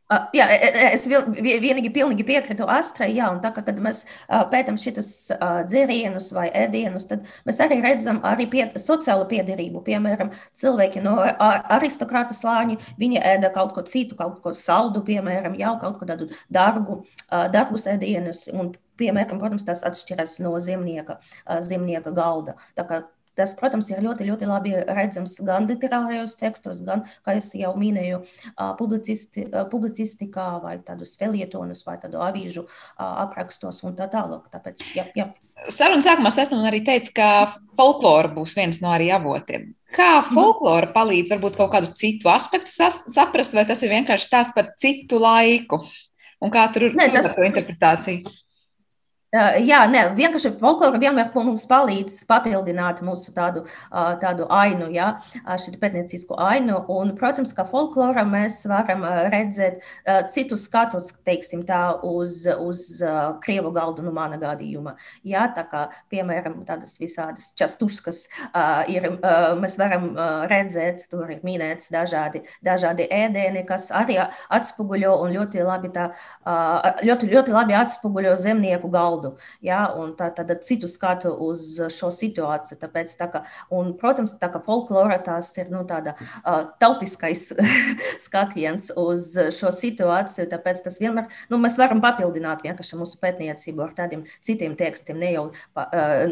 [0.07, 4.45] Uh, jā, e, e, es vienīgi pilnīgi piekrītu Astrai, jā, un tā kā mēs uh,
[4.53, 9.83] pētam šitas uh, dzērienus vai ēdienus, tad mēs arī redzam arī pie, sociālu piederību.
[9.89, 11.17] Piemēram, cilvēki no
[11.75, 16.31] aristokrāta slāņa, viņi ēda kaut ko citu, kaut ko saldu, piemēram, jau kaut ko tādu
[16.55, 17.01] darbu,
[17.51, 21.19] darbus ēdienus, un, piemēram, protams, tas atšķiras no zemnieka,
[21.67, 22.55] zemnieka galda.
[22.79, 23.03] Tā kā
[23.37, 28.23] Tas, protams, ir ļoti, ļoti labi redzams gan literārajos tekstos, gan, kā jau minēju,
[28.79, 34.49] publicisti, publicistikā, vai tādus felietonus, vai tādu avīžu aprakstos un tā tālāk.
[34.53, 35.31] Tāpēc, jā, jā.
[35.73, 37.29] Sarunas sākumā Svetlana arī teica, ka
[37.79, 39.71] folklora būs viens no arī avotiem.
[39.97, 40.35] Kā mhm.
[40.37, 45.21] folklora palīdz varbūt kaut kādu citu aspektu saprast, vai tas ir vienkārši stāsts par citu
[45.23, 45.81] laiku?
[46.45, 47.33] Un kā tur ir tas...
[47.41, 48.37] interpretācija?
[49.35, 53.65] Jā, nē, vienkārši folklora vienmēr mums palīdz papildināt mūsu tādu,
[54.23, 55.09] tādu ainu, jā,
[55.59, 56.77] šī pētniecisko ainu.
[56.95, 59.03] Un, protams, ka folklorā mēs varam
[59.35, 59.83] redzēt
[60.31, 62.85] citus skatus, teiksim tā, uz, uz
[63.43, 64.95] Krievu galdu, nu, mana gadījuma.
[65.27, 65.83] Jā, tā kā,
[66.15, 68.29] piemēram, tādas visādas častuskas
[68.87, 69.11] ir,
[69.59, 70.13] mēs varam
[70.47, 76.13] redzēt, tur ir minēts dažādi, dažādi ēdieni, kas arī atspoguļo un ļoti labi, tā,
[77.03, 79.37] ļoti, ļoti labi atspoguļo zemnieku galdu naudu.
[79.65, 79.87] Ja,
[80.19, 82.79] tā, tad citu skatu uz šo situāciju.
[82.81, 87.53] Tāpēc, tā kā, un, protams, tā kā folklora tās ir nu, tāda uh, tautiskais
[88.27, 90.49] skatiens uz šo situāciju.
[90.51, 92.65] Tāpēc tas vienmēr, nu, mēs varam papildināt
[92.97, 95.47] mūsu pētniecību ar tādiem citiem tekstiem, ne jau,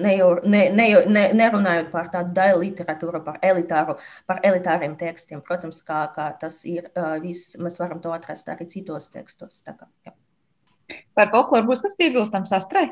[0.01, 5.45] ne jau, ne, ne, ne, nerunājot par tādu daļu literatūru, par elitāru, par elitāriem tekstiem.
[5.45, 9.65] Protams, kā, kā tas ir uh, viss, mēs varam to atrast arī citos tekstos.
[9.67, 10.15] Tā kā, jā.
[11.15, 12.91] Par folkloru būs kas piebilstams astrai?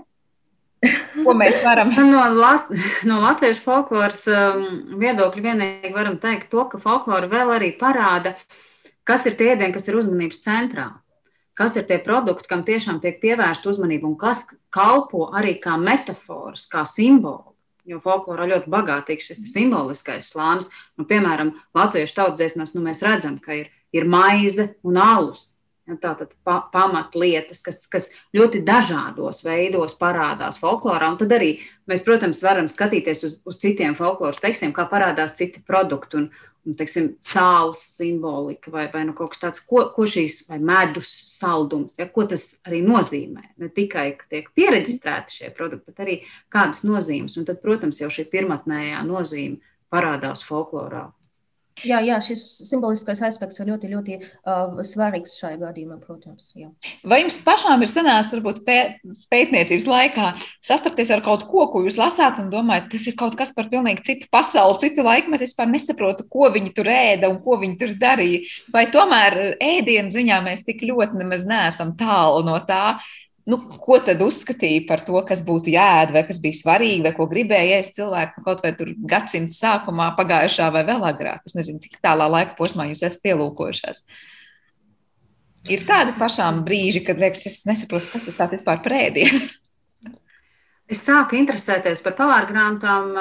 [0.83, 1.92] Ko mēs varam?
[2.12, 2.70] no, Lat
[3.07, 4.64] no latviešu folkloras um,
[4.98, 8.35] viedokļa vienīgi varam teikt to, ka folklora vēl arī parāda,
[9.07, 10.88] kas ir tie ēdieni, kas ir uzmanības centrā.
[11.59, 16.64] Kas ir tie produkti, kam tiešām tiek pievērsta uzmanība un kas kalpo arī kā metafors,
[16.72, 17.52] kā simbolu.
[17.85, 20.70] Jo folklorā ļoti bagātīgs šis simboliskais slānis.
[20.96, 25.51] Nu, piemēram, latviešu tautsdziesmās nu, mēs redzam, ka ir, ir maize un alus.
[25.82, 28.04] Tātad pa, pamatlietas, kas, kas
[28.36, 31.08] ļoti dažādos veidos parādās folklorā.
[31.10, 31.56] Un tad arī
[31.90, 36.28] mēs, protams, varam skatīties uz, uz citiem folkloras tekstiem, kā parādās citi produkti un,
[36.62, 41.10] un teiksim, sāls simbolika vai, vai nu kaut kas tāds, ko, ko šīs, vai medus
[41.32, 43.48] saldums, ja, ko tas arī nozīmē.
[43.58, 46.20] Ne tikai, ka tiek pieregistrēti šie produkti, bet arī
[46.54, 47.34] kādas nozīmes.
[47.42, 49.58] Un tad, protams, jau šī pirmotnējā nozīme
[49.90, 51.08] parādās folklorā
[51.87, 56.52] Jā, jā, šis simboliskais aspekts ir ļoti, ļoti uh, svarīgs šajā gadījumā, protams.
[56.58, 56.68] Jā.
[57.08, 58.76] Vai jums pašām ir sanācis, varbūt pē,
[59.32, 60.28] pētniecības laikā,
[60.62, 64.04] sastapties ar kaut ko, ko jūs lasāt un domājat, tas ir kaut kas par pilnīgi
[64.11, 68.44] citu pasauli, citu laikmetu, vispār nesaprotu, ko viņi tur ēda un ko viņi tur darīja?
[68.74, 73.00] Vai tomēr ēdienu ziņā mēs tik ļoti nemaz neesam tālu no tā?
[73.50, 77.26] Nu, ko tad uzskatīja par to, kas būtu jāēd, vai kas bija svarīgi, vai ko
[77.31, 81.42] gribēja ēst cilvēki nu, kaut vai tur gadsimta sākumā, pagājušā vai vēl agrāk.
[81.48, 84.05] Es nezinu, cik tālā laika posmā jūs esat ielūkojušies.
[85.70, 89.42] Ir tādi pašām brīži, kad liekas, es nesaprotu, kas tas tāds vispār prēdien.
[90.92, 93.14] Es sāku interesēties par pavārgrāmatām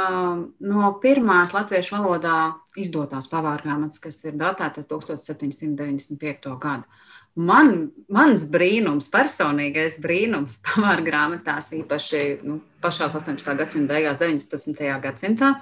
[0.68, 2.34] no pirmās latviešu valodā
[2.76, 6.52] izdotās pavārgrāmatas, kas ir datēta 1795.
[6.60, 7.01] gadu.
[7.40, 13.56] Man, mans brīnums, personīgais brīnums pamāra grāmatās, īpaši nu, pašā 18.
[13.60, 14.88] gadsimta beigās, 19.
[15.04, 15.54] gadsimtā,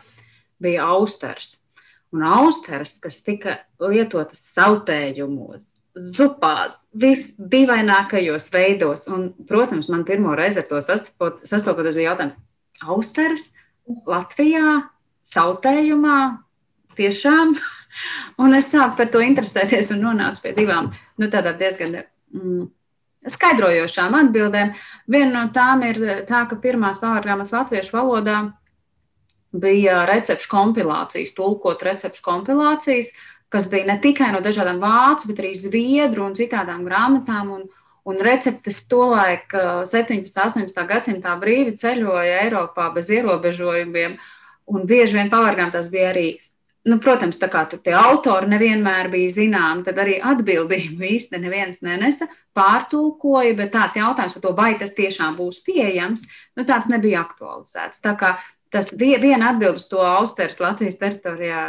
[0.61, 1.59] bija austers.
[2.09, 5.67] Un austers, kas tika lietotas sautējumos,
[6.09, 9.05] zupās, visdīvainākajos veidos.
[9.13, 12.39] Un, protams, man pirmo reizi ar to sastopoties bija jautājums,
[12.89, 13.51] austers
[14.09, 14.89] Latvijā,
[15.29, 16.19] sautējumā,
[16.99, 17.57] tiešām
[18.39, 22.67] Un es sāku par to interesēties un nonācu pie divām nu, diezgan mm,
[23.33, 24.75] skaidrojošām atbildēm.
[25.11, 28.39] Viena no tām ir tā, ka pirmās pavārgrāmatas latviešu valodā
[29.49, 33.11] bija recepšu kompilācijas, tulkot recepšu kompilācijas,
[33.49, 37.55] kas bija ne tikai no dažādām vācu, bet arī zviedru un citādām grāmatām.
[37.57, 37.63] Un,
[38.09, 40.21] un receptes tolaik 17.
[40.21, 40.85] un 18.
[40.89, 44.19] gadsimtā brīvi ceļoja Eiropā bez ierobežojumiem.
[44.69, 46.27] Un bieži vien pavārgām tas bija arī
[46.87, 51.83] nu, protams, tā kā tur tie autori nevienmēr bija zināmi, tad arī atbildību īsti neviens
[51.85, 56.23] nenesa, pārtulkoja, bet tāds jautājums par to, vai tas tiešām būs pieejams,
[56.55, 58.01] nu, tāds nebija aktualizēts.
[58.05, 58.37] Tā kā
[58.73, 61.61] tas viena atbild uz to austeres Latvijas teritorijā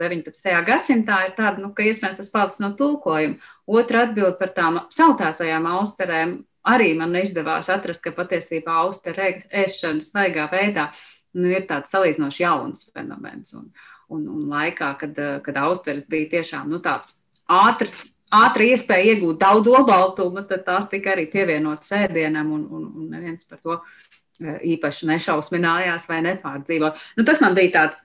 [0.00, 0.50] 19.
[0.66, 3.40] gadsimtā ir tāda, nu, ka iespējams tas palicis no tulkojuma.
[3.66, 9.32] Otra atbild par tām sautētajām austerēm arī man izdevās atrast, ka patiesībā austerē
[9.64, 10.90] ēšana svaigā veidā
[11.36, 13.54] nu, ir tāds salīdzinoši jauns fenomens.
[13.58, 13.70] Un,
[14.12, 17.16] un, un laikā, kad, eh, kad austeris bija tiešām nu, tāds
[17.46, 17.96] ātrs.
[18.36, 23.46] Ātri iespēja iegūt daudz obaltumu, tad tās tika arī pievienotas ēdienam, un, un, un neviens
[23.46, 27.06] par to eh, īpaši nešausminājās vai nepārdzīvoja.
[27.16, 28.02] Nu, tas man bija tāds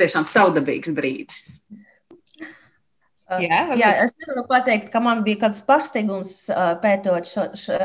[0.00, 1.46] tiešām saudabīgs brīdis.
[3.42, 3.80] Jā, varbūt.
[3.80, 6.32] Jā, es nevaru pateikt, ka man bija kāds pārsteigums
[6.82, 7.78] pētot šo, šo,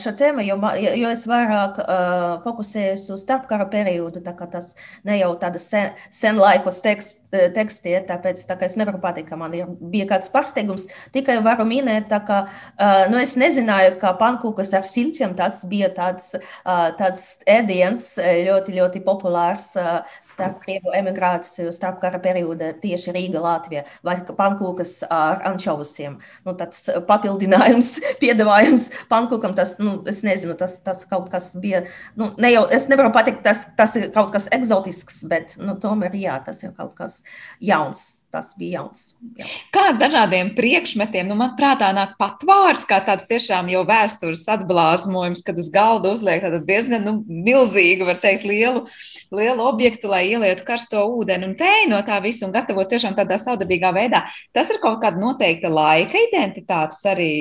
[0.00, 0.56] šo tēmu, jo,
[1.00, 4.72] jo es vairāk uh, fokusējos uz starpkara periodu, tā kā tas
[5.06, 9.38] ne jau tāda sen, sen laikos tekst, teksti, tāpēc tā kā es nevaru pateikt, ka
[9.38, 10.88] man ir, bija kāds pārsteigums.
[11.14, 15.90] Tikai varu minēt, tā kā, uh, nu es nezināju, ka pankūkas ar siltiem tas bija
[15.94, 23.42] tāds, uh, tāds ēdiens ļoti, ļoti populārs uh, starp Krievu emigrāciju, starpkara perioda tieši Rīga,
[23.44, 26.18] Latvija, vai pankūka pankūkas ar ančovusiem.
[26.44, 31.84] Nu, tāds papildinājums, piedāvājums pankūkam, tas, nu, es nezinu, tas, tas kaut kas bija,
[32.16, 36.14] nu, ne jau, es nevaru pateikt, tas, tas ir kaut kas eksotisks, bet, nu, tomēr,
[36.14, 37.22] jā, tas ir kaut kas
[37.60, 39.14] jauns, tas bija jauns.
[39.38, 39.46] Jā.
[39.74, 45.44] Kā ar dažādiem priekšmetiem, nu, man prātā nāk patvārs, kā tāds tiešām jau vēstures atblāzmojums,
[45.46, 48.86] kad uz galda uzliek tādu diezgan, nu, milzīgu, var teikt, lielu,
[49.34, 53.38] lielu objektu, lai ielietu karsto ūdeni un tēju no tā visu un gatavot tiešām tādā
[53.40, 54.24] saudabīgā veidā.
[54.54, 57.32] Tas ir kaut kāda noteikta laika identitātes arī,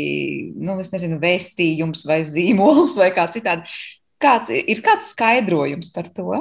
[0.56, 3.68] nu, es nezinu, vēstījums vai zīmols vai kā citādi.
[4.20, 6.40] Kāds, ir kāds skaidrojums par to?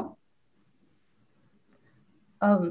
[2.42, 2.70] Um,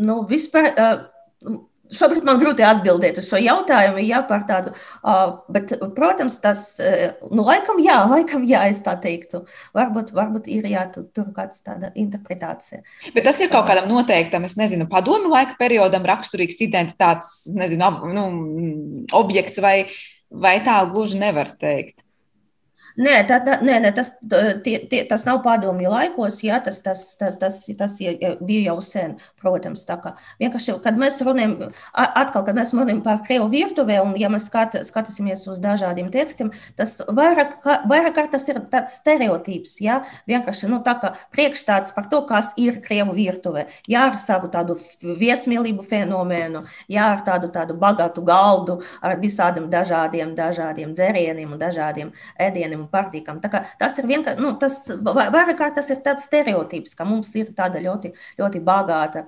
[0.00, 1.60] nu, vispār, uh,
[1.92, 4.72] Šobrīd man grūti atbildēt uz šo jautājumu, jā, par tādu,
[5.52, 6.62] bet, protams, tas,
[7.28, 9.42] nu, laikam, jā, laikam, jā, es tā teiktu.
[9.76, 12.80] Varbūt, varbūt ir, jā, tur kāds tāda interpretācija.
[13.16, 18.08] Bet tas ir kaut kādam noteiktam, es nezinu, padomu laika periodam raksturīgs identitātes, nezinu, ob,
[18.16, 18.26] nu,
[19.20, 19.76] objekts vai,
[20.32, 22.03] vai tā gluži nevar teikt.
[22.94, 24.12] Nē, tā, tā, nē, nē tas,
[24.62, 29.16] tie, tie, tas nav padomju laikos, jā, tas, tas, tas, tas, tas bija jau sen,
[29.42, 29.82] protams.
[30.38, 34.76] Vienkārši, kad mēs runājam, atkal, kad mēs runājam par Krievu virtuvē, un ja mēs skat,
[34.86, 37.56] skatīsimies uz dažādiem tekstiem, tas vairāk,
[37.90, 39.98] vairāk tas ir tāds stereotips, jā,
[40.30, 43.66] vienkārši, nu, tā kā priekšstāds par to, kas ir Krievu virtuvē.
[43.90, 50.38] Jā, ar savu tādu viesmīlību fenomenu, jā, ar tādu, tādu bagātu galdu, ar visādiem dažādiem,
[50.38, 53.40] dažādiem dzērieniem un dažādiem ēdieniem un pārtīkam.
[53.42, 57.82] Tas ir vienkārši, nu, tas vairāk kā tas ir tāds stereotips, ka mums ir tāda
[57.84, 59.24] ļoti, ļoti bagāta,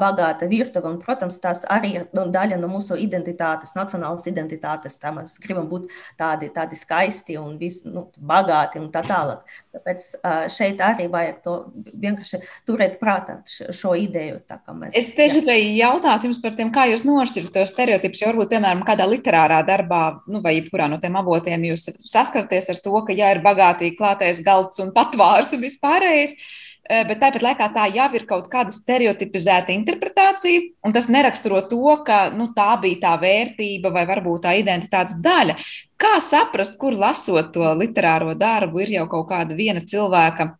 [0.00, 4.98] bagāta virtuve, un, protams, tas arī ir nu, daļa no mūsu identitātes, nacionālas identitātes.
[5.02, 5.88] Tā mēs gribam būt
[6.18, 9.46] tādi, tādi skaisti un vis, nu, bagāti un tā tālāk.
[9.76, 10.08] Tāpēc
[10.52, 11.56] šeit arī vajag to
[11.92, 14.40] vienkārši turēt prātā šo ideju.
[14.76, 18.50] Mēs, es tieši gribēju jautāt jums par tiem, kā jūs nošķirat tos stereotipus, jo varbūt,
[18.52, 23.16] piemēram, kādā literārā darbā, nu, vai jebkurā no tiem avotiem jūs saskaraties ar to, ka,
[23.16, 26.34] ja ir bagātīgi klātais galds un patvārs un vispārējais,
[26.88, 31.96] eh, bet tāpat laikā tā jau ir kaut kāda stereotipizēta interpretācija, un tas neraksturo to,
[32.06, 35.58] ka nu, tā bija tā vērtība vai varbūt tā identitātes daļa.
[35.96, 40.54] Kā saprast, kur lasot to literāro darbu, ir jau kaut kāda viena cilvēka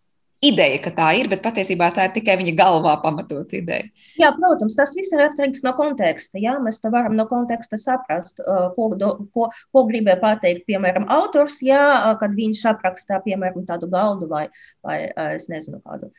[0.45, 3.89] ideja, ka tā ir, bet patiesībā tā ir tikai viņa galvā pamatot ideja.
[4.21, 6.41] Jā, protams, tas viss ir atkarīgs no konteksta.
[6.41, 8.41] Jā, mēs to varam no konteksta saprast,
[8.77, 11.81] ko, do, ko, ko gribēja pateikt, piemēram, autors, jā,
[12.21, 14.47] kad viņš aprakstā, piemēram, tādu galdu vai,
[14.87, 14.99] vai
[15.35, 16.11] es nezinu, kādu,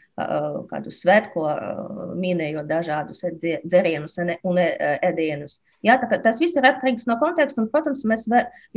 [0.69, 1.47] kādu svētko,
[2.17, 5.59] minējot dažādus dzerienus un ēdienus.
[5.85, 8.25] Jā, tā, tas viss ir atkarīgs no konteksta, un, protams, mēs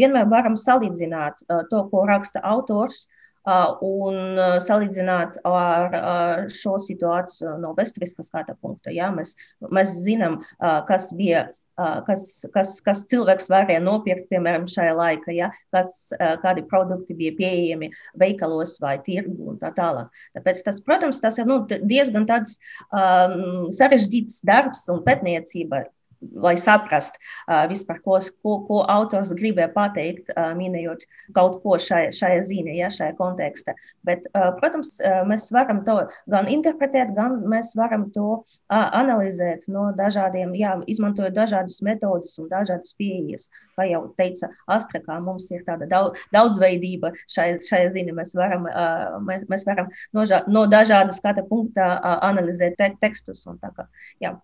[0.00, 3.06] vienmēr varam salīdzināt to, ko raksta autors,
[3.46, 8.92] un salīdzināt ar šo situāciju no vēsturiskā skata punkta.
[8.92, 9.10] Ja?
[9.14, 9.36] Mēs,
[9.70, 11.50] mēs zinām, kas bija.
[11.80, 15.46] Kas, kas, kas cilvēks varēja nopirkt, piemēram, šajā laikā, ja?
[15.72, 16.10] kas,
[16.42, 17.88] kādi produkti bija pieejami
[18.20, 20.10] veikalos vai tirgu un tā tālāk.
[20.36, 22.58] Tāpēc, tas, protams, tas ir nu, diezgan tāds
[22.92, 25.86] um, sarežģīts darbs un pētniecība,
[26.20, 31.06] lai saprastu uh, vispār, ko, ko, ko autors gribēja pateikt, uh, minējot
[31.36, 33.74] kaut ko šajā, šajā zīmē, ja, šajā kontekstā.
[34.06, 35.96] Bet, uh, protams, uh, mēs varam to
[36.30, 42.50] gan interpretēt, gan mēs varam to uh, analizēt no dažādiem, jā, izmantojot dažādus metodus un
[42.52, 43.48] dažādas pieejas.
[43.78, 48.16] Kā jau teica Astra, mums ir tāda daudz, daudzveidība šajā, šajā zīmē.
[48.20, 53.46] Mēs varam, uh, mēs, mēs varam no, no dažāda skata punkta uh, analizēt te, tekstus.
[53.50, 53.88] Un tā kā,
[54.22, 54.36] jā.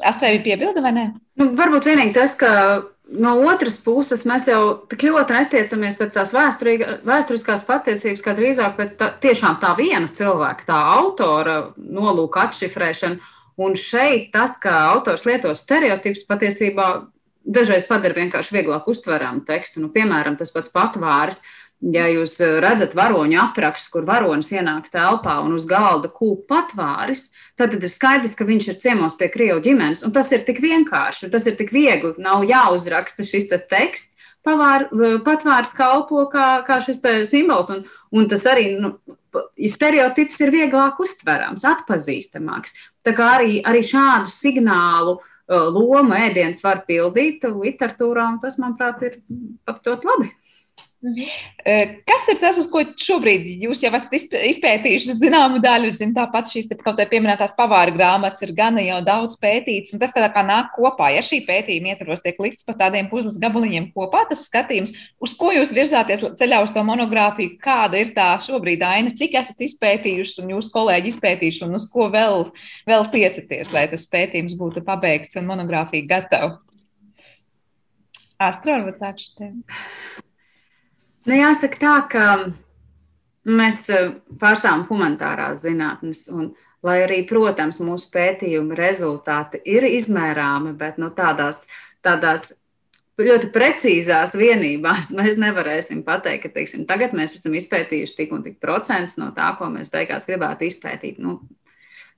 [0.00, 1.04] Astrai bija piebilde vai ne?
[1.40, 2.50] Nu, varbūt vienīgi tas, ka
[3.12, 8.96] no otras puses mēs jau tik ļoti netiecamies pēc tās vēsturiskās patiesības, kā drīzāk pēc
[9.00, 13.32] tā, tiešām tā viena cilvēka, tā autora nolūka atšifrēšana.
[13.60, 16.86] Un šeit tas, ka autors lieto stereotipus, patiesībā
[17.42, 19.82] dažreiz padara vienkārši vieglāk uztveramu tekstu.
[19.82, 21.42] Nu, piemēram, tas pats patvārs.
[21.42, 26.44] Uh, Ja jūs eh, redzat varoņu aprakstu, kur varonis ienāk telpā un uz galda kūp
[26.50, 27.24] patvāris,
[27.58, 30.04] tad ir skaidrs, ka viņš ir ciemos pie krievu ģimenes.
[30.06, 32.14] Un tas ir tik vienkārši, tas ir tik viegli.
[32.22, 34.14] Nav jāuzraksta šis te teksts.
[34.46, 37.72] Pavār, eh, patvārs kalpo kā, kā šis simbols.
[37.74, 37.82] Un,
[38.14, 38.92] un tas arī nu,
[39.58, 42.76] stereotips ir vieglāk uztverams, atpazīstamāks.
[43.02, 49.02] Tā kā arī, arī šādu signālu uh, lomu ēdienas var pildīt literatūrā, un tas, manuprāt,
[49.08, 49.18] ir
[49.66, 50.30] pat ļoti labi.
[51.02, 51.96] Mhm.
[52.06, 55.90] Kas ir tas, uz ko šobrīd jūs jau esat izpētījuši zināmu daļu?
[55.96, 60.14] Zin, tāpat šīs kaut kā pieminētās pavāra grāmatas ir gan jau daudz pētīts, un tas
[60.14, 61.10] tā kā nāk kopā.
[61.16, 65.50] Ja šī pētījuma ietvaros tiek likts pa tādiem puzles gabaliņiem kopā, tas skatījums, uz ko
[65.50, 70.54] jūs virzāties ceļā uz to monogrāfiju, kāda ir tā šobrīd aina, cik esat izpētījuši un
[70.54, 72.46] jūsu kolēģi izpētījuši, un uz ko vēl,
[72.86, 76.60] vēl tiecaties, lai tas pētījums būtu pabeigts un monogrāfija gatava?
[78.42, 80.21] Astra, varbūt sākšu tevi.
[81.22, 82.26] Nu, jāsaka tā, ka
[83.46, 86.26] mēs eh, pārstāvam humanitārās zinātnes.
[86.32, 86.52] Un,
[86.82, 91.60] lai arī, protams, mūsu pētījuma rezultāti ir izmērāmi, bet nu, tādās,
[92.02, 92.48] tādās
[93.22, 98.60] ļoti precīzās vienībās mēs nevarēsim pateikt, ka teiksim, tagad mēs esam izpētījuši tik un tik
[98.62, 101.22] procentus no tā, ko mēs beigās gribētu izpētīt.
[101.22, 101.38] Nu,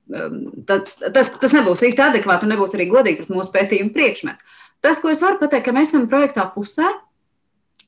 [0.09, 4.55] um, tad, tas, tas nebūs īsti adekvāti un nebūs arī godīgi pret mūsu pētījumu priekšmetu.
[4.85, 6.89] Tas, ko es varu pateikt, ka mēs esam projektā pusē,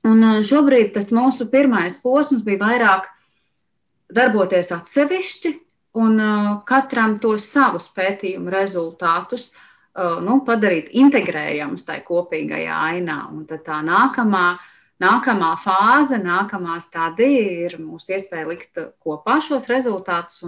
[0.06, 3.08] Un šobrīd tas mūsu pirmais posms bija vairāk
[4.14, 5.52] darboties atsevišķi
[5.98, 6.20] un
[6.68, 9.50] katram tos savus pētījumu rezultātus
[9.96, 13.18] nu, padarīt integrējamus tajā kopīgajā ainā.
[13.32, 14.44] Un tad tā nākamā,
[15.02, 20.44] nākamā fāze, nākamā stadija ir mūsu iespēja likt kopā šos rezultātus.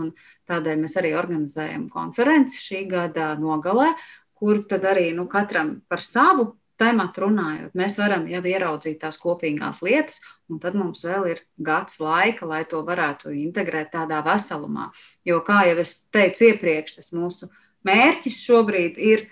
[0.48, 3.90] Tādēļ mēs arī organizējam konferenci šī gada nogalē,
[4.38, 9.80] kur tad arī nu, katram par savu tematu runājot, mēs varam jau ieraudzīt tās kopīgās
[9.84, 14.90] lietas, un tad mums vēl ir gads laika, lai to varētu integrēt tādā veselumā.
[15.26, 17.50] Jo, kā jau es teicu iepriekš, tas mūsu
[17.88, 19.26] mērķis šobrīd ir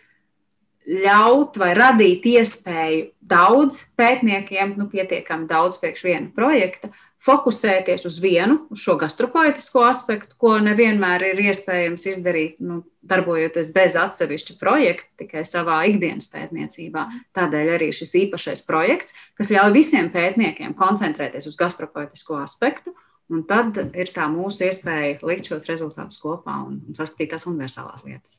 [0.87, 6.93] ļaut vai radīt iespēju daudz pētniekiem, nu, pietiekami daudz priekš viena projekta,
[7.27, 13.97] fokusēties uz vienu, uz šo gastropoetisko aspektu, ko nevienmēr ir iespējams izdarīt, nu, darbojoties bez
[13.99, 17.07] atsevišķa projekta, tikai savā ikdienas pētniecībā.
[17.37, 22.95] Tādēļ arī šis īpašais projekts, kas ļauj visiem pētniekiem koncentrēties uz gastropoetisko aspektu.
[23.27, 28.05] Un tad ir tā mūsu iespēja likt šos rezultātus kopā un, un saskatīt tās universālās
[28.07, 28.39] lietas.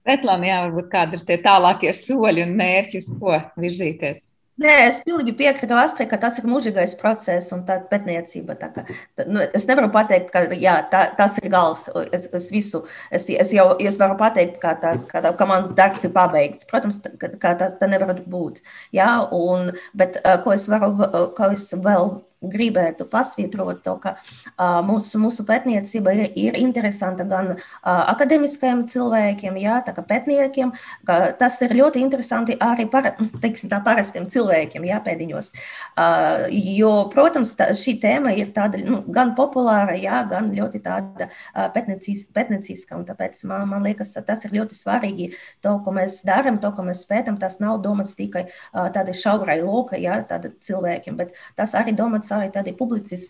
[0.00, 4.33] Svetlana, jā, varbūt kādi ir tie tālākie soļi un mērķi, uz ko virzīties?
[4.62, 8.54] Nē, es pilnīgi piekrītu Astrid, ka tas ir mūžīgais process un tā pētniecība.
[8.60, 8.84] Tā kā,
[9.26, 11.88] nu, es nevaru pateikt, ka jā, tā, tas ir gals.
[12.14, 15.72] Es, es visu, es, es jau es varu pateikt, ka, tā, ka, tā, ka mans
[15.74, 16.68] darbs ir pabeigts.
[16.70, 18.62] Protams, ka, ka tas tā nevar būt.
[18.94, 20.94] Jā, un, bet ko es varu,
[21.34, 22.14] ko es vēl
[22.52, 29.58] gribētu pasvītrot to, ka uh, mūsu, mūsu pētniecība ir, ir interesanta gan uh, akadēmiskajiem cilvēkiem,
[29.62, 30.72] jā, tā kā pētniekiem,
[31.08, 35.50] ka tas ir ļoti interesanti arī par, teiksim, tā parastiem cilvēkiem, jā, pēdiņos.
[35.94, 41.28] Uh, jo, protams, tā, šī tēma ir tāda nu, gan populāra, jā, gan ļoti tāda
[41.28, 45.30] uh, pētnieciska, un tāpēc man, man liekas, tas ir ļoti svarīgi.
[45.64, 49.58] To, ko mēs darām, to, ko mēs pētam, tas nav domāts tikai uh, tādai šaurai
[49.62, 53.26] lokai, jā, tāda cilvēkiem, bet tas arī domāts arī tādai publicis,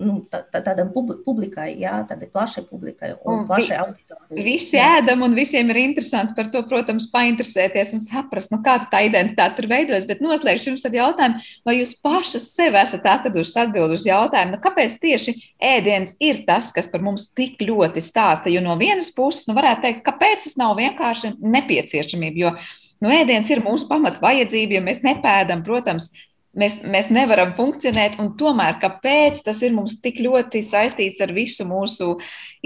[0.00, 4.44] nu, tā, tādam publikai, jā, tādai plašai publikai un, un plašai auditorijai.
[4.46, 4.88] Visi jā.
[4.98, 9.60] ēdam un visiem ir interesanti par to, protams, painteresēties un saprast, nu, kā tā identitāte
[9.60, 14.08] tur veidojas, bet noslēgšu jums ar jautājumu, vai jūs pašas sev esat atradušas atbildi uz
[14.08, 15.36] jautājumu, nu, kāpēc tieši
[15.74, 19.86] ēdiens ir tas, kas par mums tik ļoti stāsta, jo no vienas puses, nu, varētu
[19.86, 22.58] teikt, kāpēc tas nav vienkārši nepieciešamība, jo
[22.98, 26.10] Nu, ēdiens ir mūsu pamata vajadzība, ja mēs nepēdam, protams,
[26.58, 31.66] mēs, mēs nevaram funkcionēt, un tomēr kāpēc tas ir mums tik ļoti saistīts ar visu
[31.68, 32.16] mūsu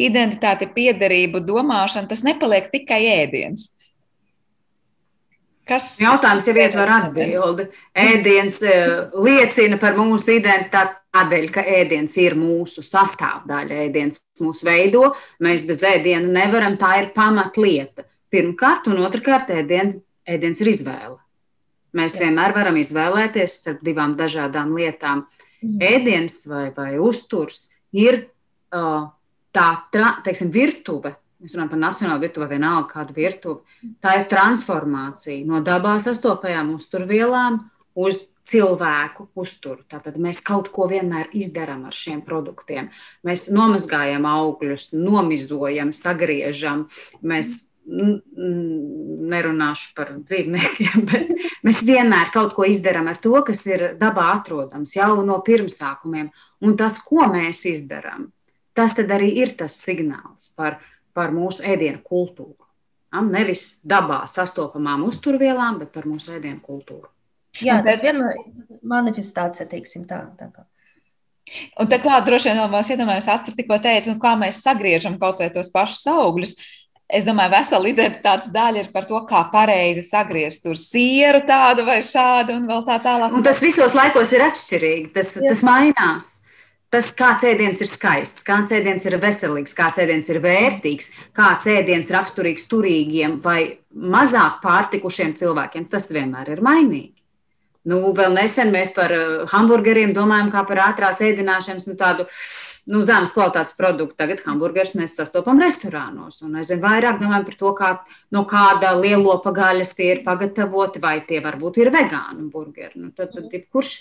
[0.01, 3.70] identitāti, piederību, domāšanu, tas nepaliek tikai ēdiens.
[5.68, 7.68] Kas Jautājums jau ietver atbildi.
[7.95, 15.12] Ēdiens eh, liecina par mūsu identitāti tādēļ, ka ēdiens ir mūsu sastāvdaļa, ēdiens mūs veido.
[15.45, 18.09] Mēs bez ēdiena nevaram, tā ir pamatlieta.
[18.32, 21.18] Pirmkārt, un otrkārt, ēdien, ēdiens ir izvēle.
[21.97, 22.26] Mēs Jā.
[22.26, 25.26] vienmēr varam izvēlēties starp divām dažādām lietām.
[25.62, 25.78] Mm.
[25.86, 28.24] Ēdiens vai, vai uzturs ir
[28.74, 29.11] uh,
[29.55, 31.14] tā tra, teiksim, virtuve.
[31.43, 33.78] Mēs runājam par nacionālu virtuvi, vienalga kādu virtuvi.
[34.03, 37.59] Tā ir transformācija no dabā sastopajām uzturvielām
[37.99, 39.82] uz cilvēku uzturu.
[39.90, 42.90] Tātad mēs kaut ko vienmēr izdarām ar šiem produktiem.
[43.26, 46.88] Mēs nomazgājam augļus, nomizojam, sagriežam,
[47.22, 47.61] mēs
[49.33, 51.28] nerunāšu par dzīvniekiem, bet
[51.66, 56.30] mēs vienmēr kaut ko izdarām ar to, kas ir dabā atrodams jau no pirmsākumiem.
[56.62, 58.30] Un tas, ko mēs izdarām,
[58.76, 60.78] tas arī ir tas signāls par,
[61.12, 62.61] par mūsu ēdienu kultūru.
[63.12, 67.09] Nevis dabā sastopamām uzturvielām, bet par mūsu ēdienu kultūru.
[67.61, 68.16] Jā, tas ir
[68.89, 70.22] manifestācija, teiksim tā.
[70.39, 70.64] tā kā.
[71.83, 75.18] Un tā kā droši vien vēl mēs iedomājamies, Astrid tikko teica, nu, kā mēs sagriežam
[75.20, 76.55] kaut vai tos pašus augļus.
[77.13, 81.99] Es domāju, vesela identitātes daļa ir par to, kā pareizi sagriezt tur sieru tādu vai
[82.09, 83.35] šādu un vēl tā tālāk.
[83.37, 85.51] Un tas visos laikos ir atšķirīgi, tas, Jā.
[85.51, 86.31] tas mainās.
[86.93, 92.11] Tas, kāds ēdiens ir skaists, kāds ēdiens ir veselīgs, kāds ēdiens ir vērtīgs, kāds ēdiens
[92.13, 97.15] raksturīgs turīgiem vai mazāk pārtikušiem cilvēkiem, tas vienmēr ir mainīgi.
[97.89, 102.45] Nu, vēl nesen mēs par uh, hamburgeriem domājam kā par ātrās ēdināšanas nu, tādu uh,
[102.91, 104.16] nu, zemes kvalitātes produktu.
[104.18, 106.41] Tagad hamburgerus mēs sastopam restorānos.
[106.47, 107.93] Un aizvien vairāk domājam par to, kā,
[108.35, 112.99] no kāda lielopa gaļas tie ir pagatavoti, vai tie varbūt ir vegāni burgeri.
[112.99, 113.97] Nu, tad, tad, tad kurš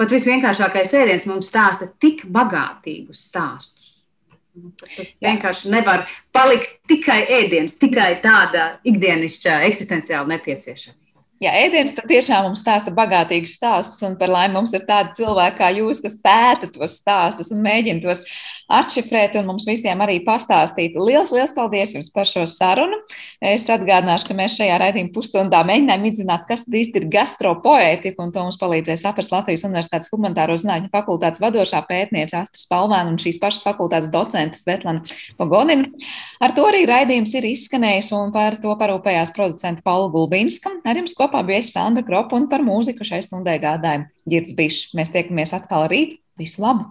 [0.00, 3.96] pat visvienkāršākais ēdiens mums stāsta tik bagātīgus stāstus?
[4.60, 10.99] Nu, tas vienkārši nevar palikt tikai ēdiens, tikai tāda ikdienišķa, eksistenciāli nepieciešama.
[11.40, 15.70] Jā, ēdiens patiešām mums stāsta bagātīgus stāstus, un par laimi mums ir tādi cilvēki kā
[15.72, 18.20] jūs, kas pēta tos stāstus un mēģina tos
[18.70, 20.96] atšifrēt un mums visiem arī pastāstīt.
[20.98, 22.98] Lielas, liels paldies jums par šo sarunu.
[23.42, 28.44] Es atgādināšu, ka mēs šajā raidījuma pusstundā mēģinājām izzināt, kas īsti ir gastropoētika, un to
[28.46, 33.66] mums palīdzēja saprast Latvijas Universitātes humanitāro zinātņu fakultātes vadošā pētniece Astra Spalvēna un šīs pašas
[33.66, 35.02] fakultātes docente Svetlana
[35.40, 35.88] Pogodina.
[36.42, 40.76] Ar to arī raidījums ir izskanējis, un par to parūpējās producenta Paula Gulbinska.
[40.84, 44.94] Ar jums kopā bija Sandra Kropa un par mūziku šai stundai gādāja Girds Bišs.
[44.98, 46.18] Mēs tiekamies atkal rīt.
[46.40, 46.90] Visu labu!